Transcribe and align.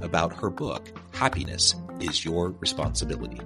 about 0.00 0.32
her 0.34 0.50
book, 0.50 0.92
Happiness 1.12 1.74
is 2.00 2.24
Your 2.24 2.50
Responsibility. 2.50 3.40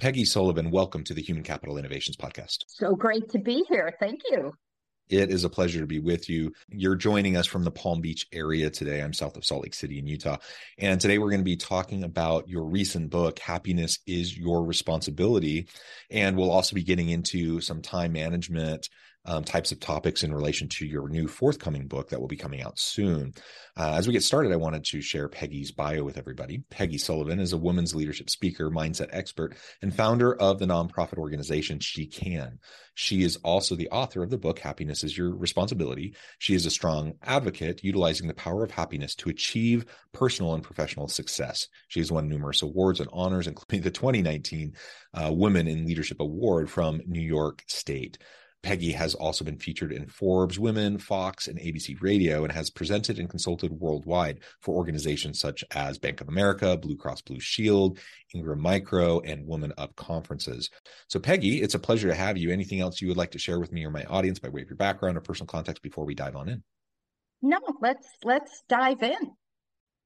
Peggy 0.00 0.24
Sullivan, 0.24 0.70
welcome 0.70 1.04
to 1.04 1.14
the 1.14 1.20
Human 1.20 1.44
Capital 1.44 1.76
Innovations 1.76 2.16
Podcast. 2.16 2.64
So 2.68 2.96
great 2.96 3.28
to 3.28 3.38
be 3.38 3.64
here. 3.68 3.94
Thank 4.00 4.22
you. 4.30 4.54
It 5.10 5.30
is 5.30 5.42
a 5.42 5.50
pleasure 5.50 5.80
to 5.80 5.86
be 5.86 5.98
with 5.98 6.30
you. 6.30 6.52
You're 6.68 6.94
joining 6.94 7.36
us 7.36 7.46
from 7.48 7.64
the 7.64 7.70
Palm 7.72 8.00
Beach 8.00 8.28
area 8.32 8.70
today. 8.70 9.02
I'm 9.02 9.12
south 9.12 9.36
of 9.36 9.44
Salt 9.44 9.64
Lake 9.64 9.74
City 9.74 9.98
in 9.98 10.06
Utah. 10.06 10.36
And 10.78 11.00
today 11.00 11.18
we're 11.18 11.30
going 11.30 11.40
to 11.40 11.44
be 11.44 11.56
talking 11.56 12.04
about 12.04 12.48
your 12.48 12.62
recent 12.62 13.10
book, 13.10 13.40
Happiness 13.40 13.98
is 14.06 14.38
Your 14.38 14.64
Responsibility. 14.64 15.66
And 16.12 16.36
we'll 16.36 16.52
also 16.52 16.76
be 16.76 16.84
getting 16.84 17.10
into 17.10 17.60
some 17.60 17.82
time 17.82 18.12
management 18.12 18.88
um, 19.26 19.44
types 19.44 19.72
of 19.72 19.80
topics 19.80 20.22
in 20.22 20.34
relation 20.34 20.68
to 20.68 20.86
your 20.86 21.08
new 21.08 21.28
forthcoming 21.28 21.86
book 21.86 22.08
that 22.08 22.20
will 22.20 22.28
be 22.28 22.36
coming 22.36 22.62
out 22.62 22.78
soon. 22.78 23.34
Uh, 23.76 23.92
as 23.94 24.06
we 24.06 24.12
get 24.12 24.22
started, 24.22 24.52
I 24.52 24.56
wanted 24.56 24.84
to 24.84 25.00
share 25.00 25.28
Peggy's 25.28 25.72
bio 25.72 26.02
with 26.04 26.16
everybody. 26.16 26.62
Peggy 26.70 26.98
Sullivan 26.98 27.38
is 27.38 27.52
a 27.52 27.58
women's 27.58 27.94
leadership 27.94 28.30
speaker, 28.30 28.70
mindset 28.70 29.08
expert, 29.12 29.56
and 29.82 29.94
founder 29.94 30.34
of 30.34 30.58
the 30.58 30.66
nonprofit 30.66 31.18
organization 31.18 31.78
SheCAN. 31.78 32.58
She 32.94 33.22
is 33.22 33.36
also 33.36 33.76
the 33.76 33.88
author 33.90 34.22
of 34.22 34.30
the 34.30 34.38
book 34.38 34.58
Happiness 34.58 35.04
is 35.04 35.16
Your 35.16 35.34
Responsibility. 35.34 36.14
She 36.38 36.54
is 36.54 36.66
a 36.66 36.70
strong 36.70 37.14
advocate 37.22 37.84
utilizing 37.84 38.26
the 38.26 38.34
power 38.34 38.64
of 38.64 38.70
happiness 38.70 39.14
to 39.16 39.30
achieve 39.30 39.86
personal 40.12 40.54
and 40.54 40.62
professional 40.62 41.08
success. 41.08 41.68
She 41.88 42.00
has 42.00 42.10
won 42.12 42.28
numerous 42.28 42.62
awards 42.62 43.00
and 43.00 43.08
honors, 43.12 43.46
including 43.46 43.82
the 43.82 43.90
2019 43.90 44.74
uh, 45.14 45.32
Women 45.32 45.68
in 45.68 45.86
Leadership 45.86 46.20
Award 46.20 46.70
from 46.70 47.00
New 47.06 47.22
York 47.22 47.62
State. 47.66 48.18
Peggy 48.62 48.92
has 48.92 49.14
also 49.14 49.44
been 49.44 49.58
featured 49.58 49.92
in 49.92 50.06
Forbes 50.06 50.58
Women, 50.58 50.98
Fox, 50.98 51.48
and 51.48 51.58
ABC 51.58 51.96
Radio, 52.02 52.44
and 52.44 52.52
has 52.52 52.68
presented 52.68 53.18
and 53.18 53.28
consulted 53.28 53.72
worldwide 53.72 54.40
for 54.60 54.74
organizations 54.74 55.40
such 55.40 55.64
as 55.70 55.98
Bank 55.98 56.20
of 56.20 56.28
America, 56.28 56.76
Blue 56.76 56.96
Cross 56.96 57.22
Blue 57.22 57.40
Shield, 57.40 57.98
Ingram 58.34 58.60
Micro, 58.60 59.20
and 59.20 59.46
WomanUp 59.48 59.96
conferences. 59.96 60.68
So, 61.08 61.18
Peggy, 61.18 61.62
it's 61.62 61.74
a 61.74 61.78
pleasure 61.78 62.08
to 62.08 62.14
have 62.14 62.36
you. 62.36 62.50
Anything 62.50 62.80
else 62.80 63.00
you 63.00 63.08
would 63.08 63.16
like 63.16 63.30
to 63.32 63.38
share 63.38 63.60
with 63.60 63.72
me 63.72 63.84
or 63.84 63.90
my 63.90 64.04
audience 64.04 64.38
by 64.38 64.50
way 64.50 64.62
of 64.62 64.68
your 64.68 64.76
background 64.76 65.16
or 65.16 65.22
personal 65.22 65.46
context 65.46 65.82
before 65.82 66.04
we 66.04 66.14
dive 66.14 66.36
on 66.36 66.48
in? 66.48 66.62
No, 67.42 67.58
let's 67.80 68.06
let's 68.22 68.62
dive 68.68 69.02
in. 69.02 69.16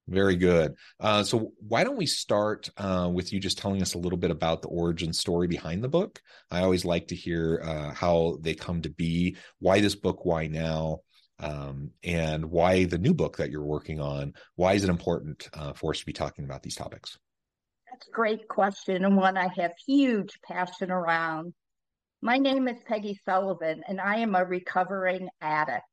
Very 0.07 0.35
good. 0.35 0.75
Uh, 0.99 1.23
so, 1.23 1.51
why 1.67 1.83
don't 1.83 1.97
we 1.97 2.05
start 2.05 2.69
uh, 2.77 3.09
with 3.11 3.33
you 3.33 3.39
just 3.39 3.57
telling 3.57 3.81
us 3.81 3.95
a 3.95 3.97
little 3.97 4.19
bit 4.19 4.29
about 4.29 4.61
the 4.61 4.67
origin 4.67 5.11
story 5.13 5.47
behind 5.47 5.83
the 5.83 5.89
book? 5.89 6.21
I 6.51 6.61
always 6.61 6.85
like 6.85 7.07
to 7.07 7.15
hear 7.15 7.59
uh, 7.63 7.91
how 7.91 8.37
they 8.41 8.53
come 8.53 8.83
to 8.83 8.89
be, 8.89 9.37
why 9.59 9.81
this 9.81 9.95
book, 9.95 10.23
why 10.23 10.45
now, 10.45 10.99
um, 11.39 11.89
and 12.03 12.45
why 12.45 12.85
the 12.85 12.99
new 12.99 13.15
book 13.15 13.37
that 13.37 13.49
you're 13.49 13.63
working 13.63 13.99
on. 13.99 14.33
Why 14.55 14.73
is 14.73 14.83
it 14.83 14.91
important 14.91 15.49
uh, 15.53 15.73
for 15.73 15.91
us 15.91 15.99
to 15.99 16.05
be 16.05 16.13
talking 16.13 16.45
about 16.45 16.61
these 16.61 16.75
topics? 16.75 17.17
That's 17.91 18.07
a 18.07 18.11
great 18.11 18.47
question, 18.47 19.05
and 19.05 19.17
one 19.17 19.37
I 19.37 19.49
have 19.57 19.73
huge 19.87 20.39
passion 20.43 20.91
around. 20.91 21.53
My 22.21 22.37
name 22.37 22.67
is 22.67 22.77
Peggy 22.87 23.19
Sullivan, 23.25 23.83
and 23.87 23.99
I 23.99 24.17
am 24.17 24.35
a 24.35 24.45
recovering 24.45 25.29
addict. 25.41 25.83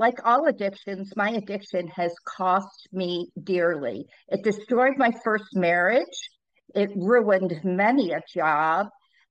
Like 0.00 0.24
all 0.24 0.46
addictions, 0.46 1.12
my 1.14 1.28
addiction 1.32 1.86
has 1.88 2.14
cost 2.24 2.88
me 2.90 3.28
dearly. 3.44 4.06
It 4.28 4.42
destroyed 4.42 4.94
my 4.96 5.12
first 5.22 5.54
marriage. 5.54 6.30
It 6.74 6.88
ruined 6.96 7.60
many 7.64 8.12
a 8.12 8.22
job. 8.34 8.86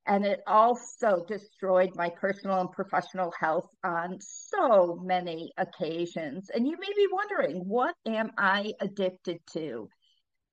And 0.05 0.23
it 0.23 0.41
also 0.45 1.25
destroyed 1.27 1.89
my 1.95 2.11
personal 2.21 2.59
and 2.59 2.71
professional 2.71 3.33
health 3.39 3.65
on 3.83 4.19
so 4.19 4.99
many 5.01 5.51
occasions. 5.57 6.51
And 6.53 6.67
you 6.67 6.77
may 6.79 6.93
be 6.95 7.07
wondering, 7.11 7.63
what 7.67 7.95
am 8.05 8.29
I 8.37 8.71
addicted 8.79 9.39
to? 9.53 9.89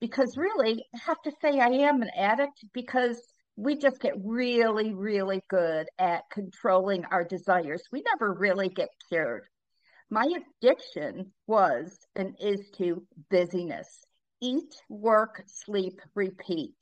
Because 0.00 0.34
really, 0.38 0.82
I 0.94 0.98
have 1.04 1.20
to 1.24 1.32
say 1.42 1.60
I 1.60 1.68
am 1.68 2.00
an 2.00 2.10
addict 2.16 2.64
because 2.72 3.20
we 3.56 3.76
just 3.76 4.00
get 4.00 4.14
really, 4.24 4.94
really 4.94 5.42
good 5.50 5.88
at 5.98 6.22
controlling 6.32 7.04
our 7.10 7.24
desires. 7.24 7.82
We 7.92 8.02
never 8.02 8.32
really 8.32 8.70
get 8.70 8.88
cured. 9.10 9.42
My 10.08 10.24
addiction 10.24 11.32
was 11.48 11.98
and 12.14 12.36
is 12.40 12.70
to 12.76 13.04
busyness 13.28 14.04
eat, 14.40 14.74
work, 14.88 15.42
sleep, 15.46 16.00
repeat. 16.14 16.76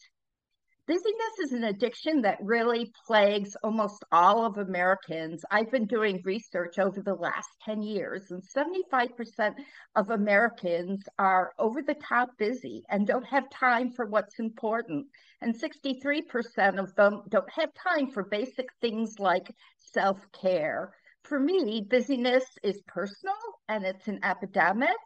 Busyness 0.87 1.39
is 1.39 1.53
an 1.53 1.65
addiction 1.65 2.21
that 2.21 2.37
really 2.43 2.93
plagues 3.07 3.57
almost 3.63 4.05
all 4.13 4.45
of 4.45 4.59
Americans. 4.59 5.43
I've 5.51 5.71
been 5.71 5.87
doing 5.87 6.21
research 6.25 6.79
over 6.79 7.01
the 7.01 7.15
last 7.15 7.49
10 7.65 7.83
years, 7.83 8.31
and 8.31 8.43
75% 8.43 9.55
of 9.97 10.11
Americans 10.11 11.03
are 11.19 11.55
over 11.59 11.81
the 11.81 11.97
top 12.07 12.29
busy 12.37 12.84
and 12.91 13.07
don't 13.07 13.25
have 13.25 13.49
time 13.49 13.91
for 13.93 14.05
what's 14.05 14.39
important. 14.39 15.07
And 15.41 15.59
63% 15.59 16.79
of 16.79 16.95
them 16.97 17.23
don't 17.31 17.51
have 17.53 17.71
time 17.73 18.11
for 18.11 18.25
basic 18.25 18.67
things 18.83 19.19
like 19.19 19.51
self 19.79 20.21
care 20.39 20.93
for 21.25 21.41
me, 21.41 21.87
busyness 21.89 22.45
is 22.62 22.81
personal 22.87 23.35
and 23.69 23.85
it's 23.85 24.09
an 24.09 24.21
epidemic. 24.23 24.97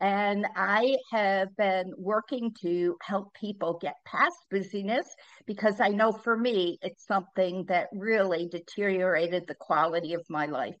And 0.00 0.46
I 0.54 0.96
have 1.10 1.56
been 1.56 1.92
working 1.96 2.52
to 2.60 2.96
help 3.00 3.32
people 3.34 3.78
get 3.80 3.94
past 4.04 4.36
busyness 4.50 5.06
because 5.46 5.80
I 5.80 5.88
know 5.88 6.12
for 6.12 6.36
me, 6.36 6.78
it's 6.82 7.06
something 7.06 7.64
that 7.68 7.88
really 7.92 8.48
deteriorated 8.48 9.46
the 9.46 9.54
quality 9.54 10.12
of 10.12 10.22
my 10.28 10.46
life. 10.46 10.76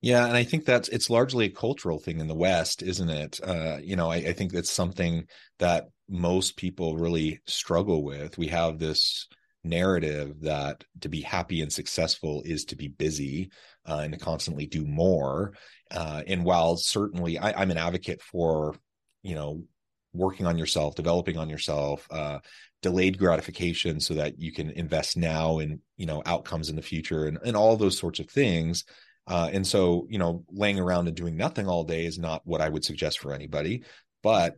Yeah, 0.00 0.26
and 0.26 0.36
I 0.36 0.44
think 0.44 0.64
that's 0.64 0.88
it's 0.88 1.10
largely 1.10 1.46
a 1.46 1.50
cultural 1.50 1.98
thing 1.98 2.20
in 2.20 2.28
the 2.28 2.34
West, 2.34 2.82
isn't 2.82 3.10
it? 3.10 3.40
Uh, 3.42 3.78
you 3.82 3.96
know, 3.96 4.10
I, 4.10 4.16
I 4.16 4.32
think 4.32 4.52
that's 4.52 4.70
something 4.70 5.26
that 5.58 5.88
most 6.08 6.56
people 6.56 6.96
really 6.96 7.40
struggle 7.46 8.04
with. 8.04 8.38
We 8.38 8.46
have 8.48 8.78
this 8.78 9.26
narrative 9.64 10.40
that 10.42 10.84
to 11.00 11.08
be 11.08 11.20
happy 11.20 11.62
and 11.62 11.72
successful 11.72 12.42
is 12.44 12.64
to 12.66 12.76
be 12.76 12.88
busy 12.88 13.50
uh, 13.86 14.00
and 14.02 14.12
to 14.12 14.18
constantly 14.18 14.66
do 14.66 14.84
more. 14.84 15.54
Uh, 15.90 16.22
and 16.26 16.44
while 16.44 16.76
certainly 16.76 17.38
I, 17.38 17.62
am 17.62 17.70
an 17.70 17.78
advocate 17.78 18.22
for, 18.22 18.76
you 19.22 19.34
know, 19.34 19.62
working 20.12 20.46
on 20.46 20.58
yourself, 20.58 20.94
developing 20.94 21.36
on 21.36 21.48
yourself, 21.48 22.06
uh, 22.10 22.38
delayed 22.82 23.18
gratification 23.18 24.00
so 24.00 24.14
that 24.14 24.38
you 24.38 24.52
can 24.52 24.70
invest 24.70 25.16
now 25.16 25.58
in, 25.58 25.80
you 25.96 26.06
know, 26.06 26.22
outcomes 26.24 26.70
in 26.70 26.76
the 26.76 26.82
future 26.82 27.26
and, 27.26 27.38
and 27.44 27.56
all 27.56 27.76
those 27.76 27.98
sorts 27.98 28.20
of 28.20 28.30
things. 28.30 28.84
Uh, 29.26 29.50
and 29.52 29.66
so, 29.66 30.06
you 30.08 30.18
know, 30.18 30.44
laying 30.50 30.78
around 30.78 31.06
and 31.06 31.16
doing 31.16 31.36
nothing 31.36 31.68
all 31.68 31.84
day 31.84 32.06
is 32.06 32.18
not 32.18 32.40
what 32.44 32.60
I 32.60 32.68
would 32.68 32.84
suggest 32.84 33.18
for 33.18 33.34
anybody. 33.34 33.84
But 34.22 34.56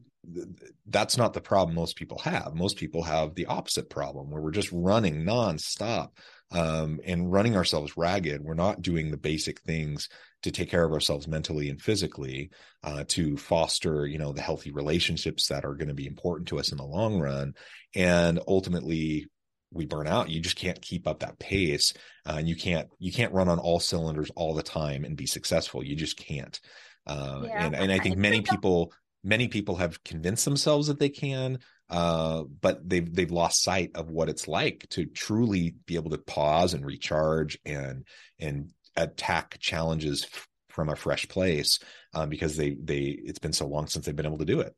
that's 0.86 1.16
not 1.16 1.32
the 1.32 1.40
problem 1.40 1.74
most 1.74 1.96
people 1.96 2.18
have. 2.18 2.54
Most 2.54 2.76
people 2.76 3.02
have 3.02 3.34
the 3.34 3.46
opposite 3.46 3.88
problem 3.88 4.30
where 4.30 4.42
we're 4.42 4.50
just 4.50 4.70
running 4.72 5.24
nonstop 5.24 6.10
um, 6.52 7.00
and 7.04 7.32
running 7.32 7.56
ourselves 7.56 7.96
ragged. 7.96 8.42
We're 8.42 8.54
not 8.54 8.82
doing 8.82 9.10
the 9.10 9.16
basic 9.16 9.60
things 9.60 10.08
to 10.42 10.50
take 10.50 10.70
care 10.70 10.84
of 10.84 10.92
ourselves 10.92 11.28
mentally 11.28 11.68
and 11.68 11.80
physically 11.80 12.50
uh, 12.82 13.04
to 13.08 13.36
foster, 13.36 14.06
you 14.06 14.18
know, 14.18 14.32
the 14.32 14.40
healthy 14.42 14.70
relationships 14.70 15.48
that 15.48 15.64
are 15.64 15.74
going 15.74 15.88
to 15.88 15.94
be 15.94 16.06
important 16.06 16.48
to 16.48 16.58
us 16.58 16.72
in 16.72 16.78
the 16.78 16.84
long 16.84 17.20
run. 17.20 17.54
And 17.94 18.40
ultimately, 18.46 19.28
we 19.72 19.86
burn 19.86 20.06
out. 20.06 20.30
You 20.30 20.40
just 20.40 20.56
can't 20.56 20.80
keep 20.80 21.06
up 21.06 21.20
that 21.20 21.38
pace, 21.38 21.94
uh, 22.26 22.36
and 22.38 22.48
you 22.48 22.56
can't 22.56 22.88
you 22.98 23.12
can't 23.12 23.32
run 23.32 23.48
on 23.48 23.58
all 23.58 23.78
cylinders 23.78 24.30
all 24.34 24.54
the 24.54 24.62
time 24.62 25.04
and 25.04 25.16
be 25.16 25.26
successful. 25.26 25.84
You 25.84 25.94
just 25.94 26.16
can't. 26.16 26.58
Uh, 27.06 27.42
yeah, 27.44 27.66
and 27.66 27.76
and 27.76 27.92
I 27.92 27.98
think 27.98 28.16
many 28.16 28.42
people 28.42 28.92
many 29.22 29.48
people 29.48 29.76
have 29.76 30.02
convinced 30.04 30.44
themselves 30.44 30.86
that 30.86 30.98
they 30.98 31.08
can 31.08 31.58
uh, 31.90 32.44
but 32.60 32.88
they've 32.88 33.12
they've 33.14 33.32
lost 33.32 33.62
sight 33.62 33.90
of 33.94 34.10
what 34.10 34.28
it's 34.28 34.46
like 34.46 34.86
to 34.90 35.06
truly 35.06 35.74
be 35.86 35.96
able 35.96 36.10
to 36.10 36.18
pause 36.18 36.72
and 36.72 36.86
recharge 36.86 37.58
and 37.64 38.06
and 38.38 38.70
attack 38.96 39.58
challenges 39.58 40.26
from 40.68 40.88
a 40.88 40.96
fresh 40.96 41.26
place 41.28 41.80
um, 42.14 42.28
because 42.28 42.56
they 42.56 42.76
they 42.82 43.18
it's 43.24 43.40
been 43.40 43.52
so 43.52 43.66
long 43.66 43.86
since 43.88 44.06
they've 44.06 44.16
been 44.16 44.26
able 44.26 44.38
to 44.38 44.44
do 44.44 44.60
it 44.60 44.74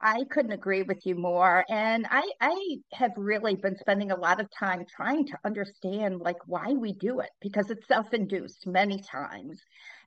I 0.00 0.24
couldn't 0.30 0.52
agree 0.52 0.82
with 0.82 1.06
you 1.06 1.14
more. 1.14 1.64
And 1.70 2.06
I, 2.10 2.30
I 2.38 2.76
have 2.92 3.12
really 3.16 3.54
been 3.54 3.78
spending 3.78 4.10
a 4.10 4.16
lot 4.16 4.38
of 4.38 4.50
time 4.50 4.84
trying 4.84 5.26
to 5.28 5.38
understand 5.46 6.20
like 6.20 6.36
why 6.46 6.72
we 6.72 6.92
do 6.92 7.20
it 7.20 7.30
because 7.40 7.70
it's 7.70 7.88
self-induced 7.88 8.66
many 8.66 9.00
times. 9.00 9.62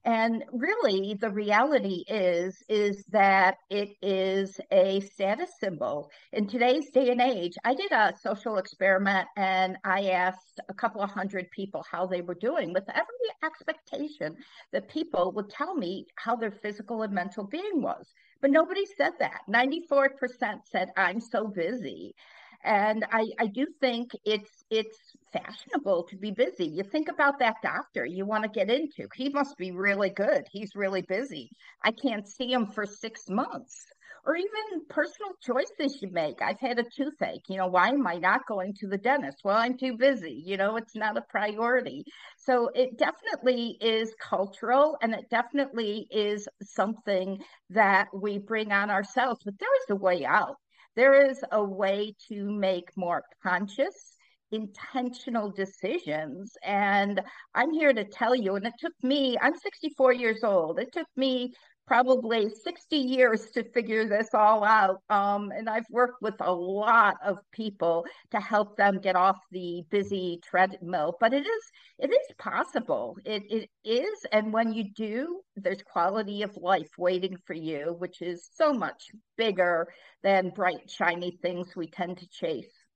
And 0.07 0.45
really 0.53 1.15
the 1.15 1.29
reality 1.29 2.05
is, 2.07 2.63
is 2.69 3.03
that 3.11 3.57
it 3.69 3.89
is 4.01 4.57
a 4.71 5.01
status 5.01 5.49
symbol. 5.59 6.09
In 6.31 6.47
today's 6.47 6.89
day 6.91 7.09
and 7.09 7.19
age, 7.19 7.55
I 7.65 7.73
did 7.73 7.91
a 7.91 8.13
social 8.23 8.55
experiment 8.57 9.27
and 9.35 9.75
I 9.83 10.11
asked 10.11 10.61
a 10.69 10.73
couple 10.73 11.01
of 11.01 11.09
hundred 11.09 11.51
people 11.51 11.83
how 11.91 12.05
they 12.05 12.21
were 12.21 12.35
doing 12.35 12.71
with 12.71 12.85
every 12.87 13.03
expectation 13.43 14.37
that 14.71 14.87
people 14.87 15.33
would 15.33 15.49
tell 15.49 15.75
me 15.75 16.05
how 16.15 16.37
their 16.37 16.51
physical 16.51 17.01
and 17.01 17.11
mental 17.11 17.43
being 17.43 17.81
was. 17.81 18.13
But 18.39 18.51
nobody 18.51 18.85
said 18.85 19.11
that. 19.19 19.41
94% 19.49 20.61
said, 20.63 20.89
I'm 20.95 21.19
so 21.19 21.47
busy. 21.47 22.15
And 22.63 23.05
I, 23.11 23.27
I 23.39 23.47
do 23.47 23.67
think 23.79 24.11
it's 24.25 24.63
it's 24.69 24.97
fashionable 25.31 26.03
to 26.09 26.17
be 26.17 26.31
busy. 26.31 26.65
You 26.65 26.83
think 26.83 27.09
about 27.09 27.39
that 27.39 27.55
doctor 27.63 28.05
you 28.05 28.25
want 28.25 28.43
to 28.43 28.49
get 28.49 28.69
into. 28.69 29.07
He 29.15 29.29
must 29.29 29.57
be 29.57 29.71
really 29.71 30.09
good. 30.09 30.43
He's 30.51 30.75
really 30.75 31.03
busy. 31.03 31.49
I 31.83 31.91
can't 31.91 32.27
see 32.27 32.51
him 32.51 32.65
for 32.67 32.85
six 32.85 33.29
months 33.29 33.85
or 34.27 34.35
even 34.35 34.85
personal 34.89 35.31
choices 35.41 36.01
you 36.01 36.09
make. 36.11 36.41
I've 36.41 36.59
had 36.59 36.79
a 36.79 36.83
toothache. 36.83 37.43
You 37.47 37.57
know, 37.57 37.67
why 37.67 37.89
am 37.89 38.05
I 38.05 38.15
not 38.15 38.45
going 38.45 38.73
to 38.79 38.87
the 38.87 38.97
dentist? 38.97 39.37
Well, 39.45 39.55
I'm 39.57 39.77
too 39.77 39.95
busy. 39.97 40.43
You 40.45 40.57
know, 40.57 40.75
it's 40.75 40.95
not 40.95 41.17
a 41.17 41.23
priority. 41.29 42.03
So 42.37 42.69
it 42.75 42.97
definitely 42.97 43.77
is 43.79 44.13
cultural 44.21 44.97
and 45.01 45.13
it 45.13 45.29
definitely 45.31 46.07
is 46.11 46.47
something 46.61 47.39
that 47.69 48.07
we 48.13 48.37
bring 48.37 48.73
on 48.73 48.89
ourselves. 48.89 49.39
But 49.45 49.57
there 49.59 49.75
is 49.83 49.91
a 49.91 49.95
way 49.95 50.25
out. 50.25 50.57
There 50.97 51.29
is 51.29 51.39
a 51.51 51.63
way 51.63 52.15
to 52.27 52.51
make 52.51 52.89
more 52.97 53.23
conscious 53.41 54.17
intentional 54.51 55.51
decisions. 55.51 56.53
And 56.63 57.21
I'm 57.53 57.71
here 57.71 57.93
to 57.93 58.03
tell 58.03 58.35
you, 58.35 58.55
and 58.55 58.65
it 58.65 58.73
took 58.79 58.93
me, 59.03 59.37
I'm 59.41 59.55
64 59.55 60.13
years 60.13 60.43
old. 60.43 60.79
It 60.79 60.91
took 60.91 61.07
me 61.15 61.53
probably 61.87 62.49
60 62.49 62.97
years 62.97 63.49
to 63.51 63.63
figure 63.63 64.07
this 64.07 64.29
all 64.33 64.63
out. 64.63 65.01
Um, 65.09 65.51
and 65.55 65.69
I've 65.69 65.89
worked 65.89 66.21
with 66.21 66.35
a 66.41 66.51
lot 66.51 67.15
of 67.25 67.37
people 67.51 68.05
to 68.31 68.39
help 68.39 68.75
them 68.75 68.99
get 68.99 69.15
off 69.15 69.37
the 69.51 69.83
busy 69.89 70.39
treadmill. 70.43 71.15
But 71.19 71.33
it 71.33 71.45
is 71.45 71.63
it 71.99 72.11
is 72.11 72.35
possible. 72.37 73.17
It 73.25 73.43
it 73.49 73.69
is, 73.83 74.25
and 74.31 74.53
when 74.53 74.73
you 74.73 74.91
do, 74.93 75.41
there's 75.55 75.81
quality 75.81 76.43
of 76.43 76.55
life 76.57 76.91
waiting 76.97 77.37
for 77.45 77.53
you, 77.53 77.95
which 77.97 78.21
is 78.21 78.49
so 78.53 78.73
much 78.73 79.07
bigger 79.37 79.87
than 80.23 80.51
bright 80.51 80.89
shiny 80.89 81.39
things 81.41 81.75
we 81.75 81.87
tend 81.87 82.17
to 82.17 82.27
chase. 82.27 82.86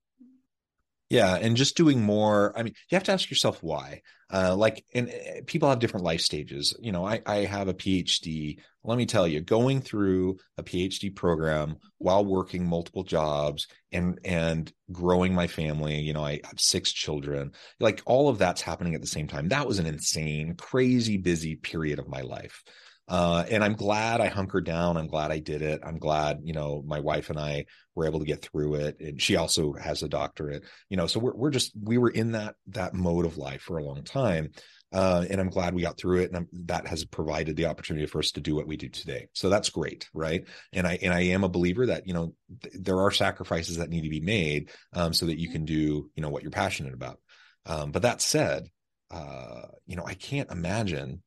Yeah, 1.12 1.36
and 1.36 1.58
just 1.58 1.76
doing 1.76 2.02
more. 2.02 2.58
I 2.58 2.64
mean, 2.64 2.74
you 2.90 2.96
have 2.96 3.04
to 3.04 3.12
ask 3.12 3.30
yourself 3.30 3.62
why. 3.62 4.02
Uh, 4.32 4.56
like, 4.56 4.86
and 4.94 5.10
uh, 5.10 5.42
people 5.46 5.68
have 5.68 5.80
different 5.80 6.06
life 6.06 6.22
stages. 6.22 6.74
You 6.80 6.94
know, 6.94 7.06
I, 7.06 7.22
I 7.26 7.36
have 7.40 7.68
a 7.68 7.74
PhD. 7.74 8.60
Let 8.86 8.98
me 8.98 9.06
tell 9.06 9.28
you, 9.28 9.42
going 9.42 9.82
through 9.82 10.38
a 10.58 10.64
PhD 10.64 11.14
program 11.14 11.76
while 11.98 12.24
working 12.24 12.66
multiple 12.66 13.04
jobs 13.04 13.68
and 13.92 14.20
and 14.24 14.72
growing 14.90 15.34
my 15.36 15.48
family. 15.48 16.00
You 16.00 16.14
know, 16.14 16.24
I 16.24 16.40
have 16.46 16.62
six 16.62 16.94
children. 16.94 17.52
Like 17.82 18.02
all 18.06 18.30
of 18.30 18.38
that's 18.38 18.62
happening 18.62 18.96
at 18.96 19.02
the 19.02 19.08
same 19.08 19.28
time. 19.28 19.50
That 19.50 19.68
was 19.68 19.80
an 19.80 19.88
insane, 19.88 20.56
crazy 20.56 21.18
busy 21.18 21.58
period 21.58 22.00
of 22.00 22.08
my 22.08 22.22
life. 22.22 22.64
Uh, 23.08 23.44
and 23.50 23.64
I'm 23.64 23.74
glad 23.74 24.22
I 24.22 24.28
hunkered 24.28 24.66
down. 24.66 24.96
I'm 24.96 25.08
glad 25.08 25.32
I 25.32 25.40
did 25.40 25.62
it. 25.62 25.82
I'm 25.84 26.00
glad, 26.00 26.40
you 26.44 26.54
know, 26.54 26.82
my 26.86 27.00
wife 27.00 27.30
and 27.30 27.38
I 27.40 27.66
were 27.94 28.06
able 28.06 28.20
to 28.20 28.26
get 28.26 28.42
through 28.42 28.76
it. 28.76 29.00
And 29.02 29.22
she 29.22 29.36
also 29.36 29.74
has 29.74 30.02
a 30.02 30.08
doctorate, 30.08 30.64
you 30.90 30.96
know, 30.96 31.08
so 31.08 31.20
we're, 31.20 31.36
we're 31.36 31.50
just, 31.50 31.74
we 31.82 31.98
were 31.98 32.10
in 32.10 32.32
that, 32.34 32.56
that 32.68 32.94
mode 32.94 33.26
of 33.26 33.38
life 33.38 33.62
for 33.62 33.78
a 33.78 33.84
long 33.84 34.04
time. 34.04 34.52
Uh, 34.94 35.26
and 35.30 35.40
I'm 35.40 35.50
glad 35.50 35.74
we 35.74 35.84
got 35.84 35.98
through 35.98 36.20
it, 36.20 36.30
and 36.30 36.36
I'm, 36.36 36.48
that 36.66 36.86
has 36.88 37.06
provided 37.06 37.56
the 37.56 37.68
opportunity 37.68 38.06
for 38.08 38.20
us 38.20 38.32
to 38.32 38.42
do 38.42 38.56
what 38.56 38.68
we 38.68 38.76
do 38.76 38.90
today. 38.90 39.28
So 39.34 39.50
that's 39.50 39.70
great, 39.70 40.10
right? 40.14 40.46
And 40.74 40.86
I 40.86 41.00
and 41.02 41.14
I 41.14 41.22
am 41.28 41.46
a 41.46 41.50
believer 41.50 41.86
that 41.86 42.08
you 42.08 42.14
know 42.14 42.36
th- 42.62 42.76
there 42.78 43.00
are 43.00 43.12
sacrifices 43.12 43.78
that 43.78 43.90
need 43.90 44.02
to 44.02 44.10
be 44.10 44.20
made 44.20 44.70
um, 44.92 45.14
so 45.14 45.28
that 45.28 45.40
you 45.40 45.50
can 45.50 45.64
do 45.64 46.10
you 46.14 46.22
know 46.22 46.30
what 46.30 46.44
you're 46.44 46.52
passionate 46.52 46.94
about. 46.94 47.20
Um, 47.66 47.92
but 47.92 48.02
that 48.02 48.22
said, 48.22 48.68
uh, 49.12 49.62
you 49.88 49.96
know 49.96 50.04
I 50.06 50.14
can't 50.14 50.52
imagine 50.52 51.24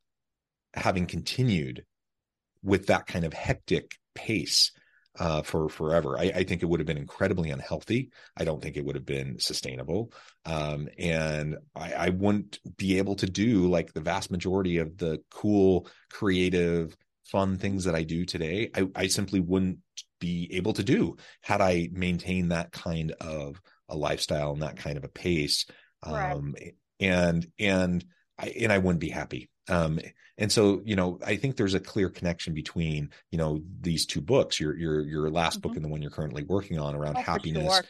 having 0.75 1.07
continued 1.07 1.85
with 2.63 2.87
that 2.87 3.07
kind 3.07 3.25
of 3.25 3.33
hectic 3.33 3.97
pace 4.15 4.73
uh, 5.19 5.43
for 5.43 5.69
forever. 5.69 6.19
I, 6.19 6.33
I, 6.35 6.45
think 6.45 6.63
it 6.63 6.67
would 6.67 6.81
have 6.81 6.87
been 6.87 6.99
incredibly 6.99 7.51
unhealthy. 7.51 8.11
I 8.37 8.45
don't 8.45 8.61
think 8.61 8.77
it 8.77 8.85
would 8.85 8.97
have 8.97 9.07
been 9.07 9.39
sustainable. 9.39 10.13
Um, 10.45 10.89
and 10.99 11.57
I, 11.77 11.93
I, 11.93 12.09
wouldn't 12.09 12.59
be 12.77 12.99
able 12.99 13.15
to 13.17 13.27
do 13.27 13.71
like 13.71 13.93
the 13.93 14.01
vast 14.01 14.33
majority 14.33 14.79
of 14.79 14.99
the 14.99 15.23
cool, 15.31 15.87
creative, 16.11 16.97
fun 17.27 17.59
things 17.59 17.85
that 17.85 17.95
I 17.95 18.03
do 18.03 18.25
today. 18.25 18.71
I, 18.75 18.89
I 18.97 19.07
simply 19.07 19.39
wouldn't 19.39 19.79
be 20.19 20.49
able 20.53 20.73
to 20.73 20.83
do 20.83 21.17
had 21.43 21.61
I 21.61 21.91
maintained 21.93 22.51
that 22.51 22.73
kind 22.73 23.13
of 23.21 23.61
a 23.89 23.97
lifestyle 23.97 24.53
and 24.53 24.63
that 24.63 24.79
kind 24.79 24.97
of 24.97 25.05
a 25.05 25.09
pace. 25.09 25.67
Right. 26.05 26.33
Um, 26.33 26.57
and, 26.99 27.47
and 27.59 28.05
I, 28.39 28.49
and 28.61 28.73
I 28.73 28.79
wouldn't 28.79 29.01
be 29.01 29.11
happy. 29.11 29.49
Um, 29.69 30.01
and 30.37 30.51
so, 30.51 30.83
you 30.85 30.97
know, 30.97 31.19
I 31.25 31.37
think 31.37 31.57
there's 31.57 31.75
a 31.75 31.81
clear 31.81 32.11
connection 32.11 32.55
between, 32.55 33.11
you 33.31 33.39
know, 33.39 33.61
these 33.81 34.05
two 34.05 34.21
books, 34.21 34.59
your 34.59 34.77
your 34.77 35.01
your 35.01 35.31
last 35.31 35.61
mm-hmm. 35.61 35.69
book 35.69 35.77
and 35.77 35.85
the 35.85 35.89
one 35.89 36.03
you're 36.03 36.11
currently 36.11 36.43
working 36.43 36.79
on 36.79 36.95
around 36.95 37.17
oh, 37.17 37.23
happiness 37.23 37.73
sure. 37.73 37.85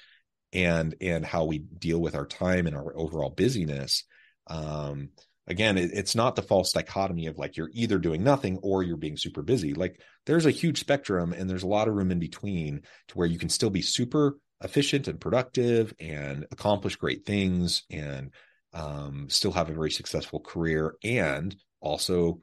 and 0.53 0.95
and 1.01 1.25
how 1.25 1.45
we 1.45 1.59
deal 1.59 2.01
with 2.01 2.15
our 2.15 2.27
time 2.27 2.67
and 2.67 2.77
our 2.77 2.97
overall 2.97 3.31
busyness. 3.31 4.05
Um, 4.47 5.11
again, 5.47 5.79
it, 5.79 5.91
it's 5.95 6.15
not 6.15 6.37
the 6.37 6.43
false 6.43 6.73
dichotomy 6.73 7.27
of 7.27 7.39
like 7.39 7.57
you're 7.57 7.71
either 7.73 7.99
doing 7.99 8.23
nothing 8.23 8.59
or 8.63 8.83
you're 8.83 8.99
being 8.99 9.17
super 9.17 9.43
busy. 9.43 9.73
Like 9.73 10.01
there's 10.27 10.47
a 10.47 10.51
huge 10.51 10.81
spectrum 10.81 11.33
and 11.33 11.49
there's 11.49 11.63
a 11.63 11.69
lot 11.69 11.89
of 11.89 11.95
room 11.95 12.11
in 12.11 12.19
between 12.19 12.83
to 13.09 13.15
where 13.15 13.27
you 13.27 13.39
can 13.39 13.49
still 13.49 13.71
be 13.71 13.83
super 13.83 14.37
efficient 14.63 15.09
and 15.09 15.21
productive 15.21 15.95
and 15.99 16.47
accomplish 16.51 16.97
great 16.97 17.25
things 17.27 17.85
and 17.91 18.31
um, 18.75 19.27
still 19.31 19.53
have 19.53 19.71
a 19.71 19.75
very 19.75 19.91
successful 19.91 20.41
career 20.41 20.97
and 21.03 21.57
also 21.81 22.41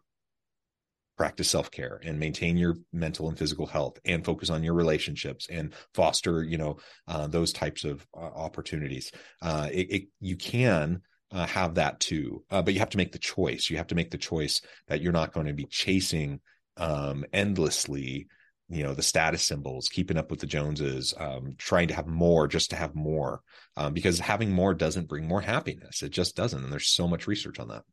practice 1.17 1.49
self-care 1.49 1.99
and 2.03 2.19
maintain 2.19 2.57
your 2.57 2.75
mental 2.91 3.29
and 3.29 3.37
physical 3.37 3.67
health 3.67 3.99
and 4.05 4.25
focus 4.25 4.49
on 4.49 4.63
your 4.63 4.73
relationships 4.73 5.45
and 5.51 5.73
foster 5.93 6.43
you 6.43 6.57
know 6.57 6.77
uh, 7.07 7.27
those 7.27 7.53
types 7.53 7.83
of 7.83 8.05
uh, 8.17 8.21
opportunities. 8.21 9.11
Uh, 9.41 9.67
it, 9.71 9.91
it, 9.91 10.03
you 10.19 10.35
can 10.35 11.01
uh, 11.31 11.45
have 11.45 11.75
that 11.75 11.99
too 11.99 12.43
uh, 12.49 12.61
but 12.61 12.73
you 12.73 12.79
have 12.79 12.89
to 12.89 12.97
make 12.97 13.11
the 13.11 13.19
choice. 13.19 13.69
You 13.69 13.77
have 13.77 13.87
to 13.87 13.95
make 13.95 14.09
the 14.09 14.17
choice 14.17 14.61
that 14.87 15.01
you're 15.01 15.11
not 15.11 15.33
going 15.33 15.47
to 15.47 15.53
be 15.53 15.65
chasing 15.65 16.39
um, 16.77 17.25
endlessly 17.33 18.27
you 18.71 18.83
know 18.83 18.93
the 18.93 19.03
status 19.03 19.43
symbols 19.43 19.89
keeping 19.89 20.17
up 20.17 20.31
with 20.31 20.39
the 20.39 20.47
joneses 20.47 21.13
um, 21.17 21.55
trying 21.57 21.89
to 21.89 21.93
have 21.93 22.07
more 22.07 22.47
just 22.47 22.69
to 22.69 22.75
have 22.75 22.95
more 22.95 23.41
um, 23.75 23.93
because 23.93 24.19
having 24.19 24.51
more 24.51 24.73
doesn't 24.73 25.09
bring 25.09 25.27
more 25.27 25.41
happiness. 25.41 26.01
It 26.01 26.11
just 26.11 26.35
doesn't 26.35 26.63
and 26.63 26.71
there's 26.71 26.87
so 26.87 27.07
much 27.07 27.27
research 27.27 27.59
on 27.59 27.67
that. 27.67 27.83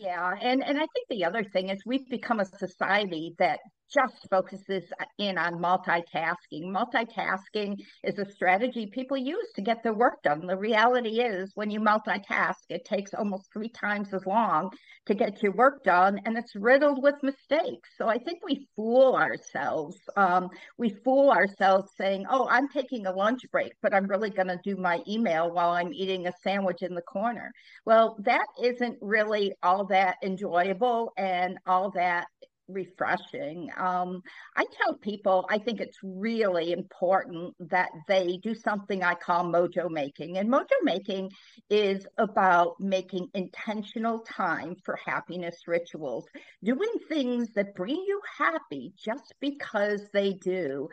Yeah 0.00 0.34
and 0.42 0.62
and 0.62 0.76
i 0.76 0.86
think 0.92 1.08
the 1.08 1.24
other 1.24 1.44
thing 1.44 1.68
is 1.70 1.82
we've 1.86 2.08
become 2.08 2.40
a 2.40 2.44
society 2.44 3.34
that 3.38 3.60
just 3.92 4.26
focuses 4.30 4.84
in 5.18 5.38
on 5.38 5.54
multitasking. 5.54 6.64
Multitasking 6.64 7.76
is 8.02 8.18
a 8.18 8.30
strategy 8.30 8.86
people 8.86 9.16
use 9.16 9.52
to 9.54 9.62
get 9.62 9.82
their 9.82 9.94
work 9.94 10.22
done. 10.22 10.46
The 10.46 10.56
reality 10.56 11.20
is, 11.20 11.52
when 11.54 11.70
you 11.70 11.80
multitask, 11.80 12.56
it 12.68 12.84
takes 12.84 13.14
almost 13.14 13.52
three 13.52 13.68
times 13.68 14.12
as 14.12 14.26
long 14.26 14.70
to 15.06 15.14
get 15.14 15.42
your 15.42 15.52
work 15.52 15.84
done, 15.84 16.20
and 16.24 16.36
it's 16.36 16.56
riddled 16.56 17.02
with 17.02 17.14
mistakes. 17.22 17.90
So 17.96 18.08
I 18.08 18.18
think 18.18 18.40
we 18.44 18.68
fool 18.74 19.14
ourselves. 19.14 19.96
Um, 20.16 20.48
we 20.78 20.90
fool 21.04 21.30
ourselves 21.30 21.90
saying, 21.96 22.26
"Oh, 22.28 22.48
I'm 22.50 22.68
taking 22.68 23.06
a 23.06 23.12
lunch 23.12 23.42
break, 23.52 23.74
but 23.82 23.94
I'm 23.94 24.06
really 24.06 24.30
going 24.30 24.48
to 24.48 24.60
do 24.64 24.76
my 24.76 25.00
email 25.08 25.50
while 25.52 25.70
I'm 25.70 25.92
eating 25.92 26.26
a 26.26 26.32
sandwich 26.42 26.82
in 26.82 26.94
the 26.94 27.02
corner." 27.02 27.52
Well, 27.84 28.16
that 28.20 28.46
isn't 28.62 28.98
really 29.00 29.52
all 29.62 29.86
that 29.86 30.16
enjoyable 30.22 31.12
and 31.16 31.58
all 31.66 31.90
that 31.92 32.26
refreshing. 32.68 33.70
Um, 33.76 34.22
I 34.56 34.64
tell 34.82 34.94
people 34.94 35.46
I 35.50 35.58
think 35.58 35.80
it's 35.80 35.98
really 36.02 36.72
important 36.72 37.54
that 37.70 37.90
they 38.08 38.38
do 38.42 38.54
something 38.54 39.02
I 39.02 39.14
call 39.14 39.44
mojo 39.44 39.90
making. 39.90 40.38
And 40.38 40.50
mojo 40.50 40.66
making 40.82 41.30
is 41.70 42.06
about 42.18 42.80
making 42.80 43.28
intentional 43.34 44.20
time 44.20 44.76
for 44.84 44.98
happiness 45.04 45.62
rituals, 45.66 46.26
doing 46.62 46.92
things 47.08 47.48
that 47.54 47.74
bring 47.74 47.96
you 47.96 48.20
happy 48.38 48.92
just 48.96 49.34
because 49.40 50.02
they 50.12 50.32
do. 50.34 50.88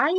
I 0.00 0.12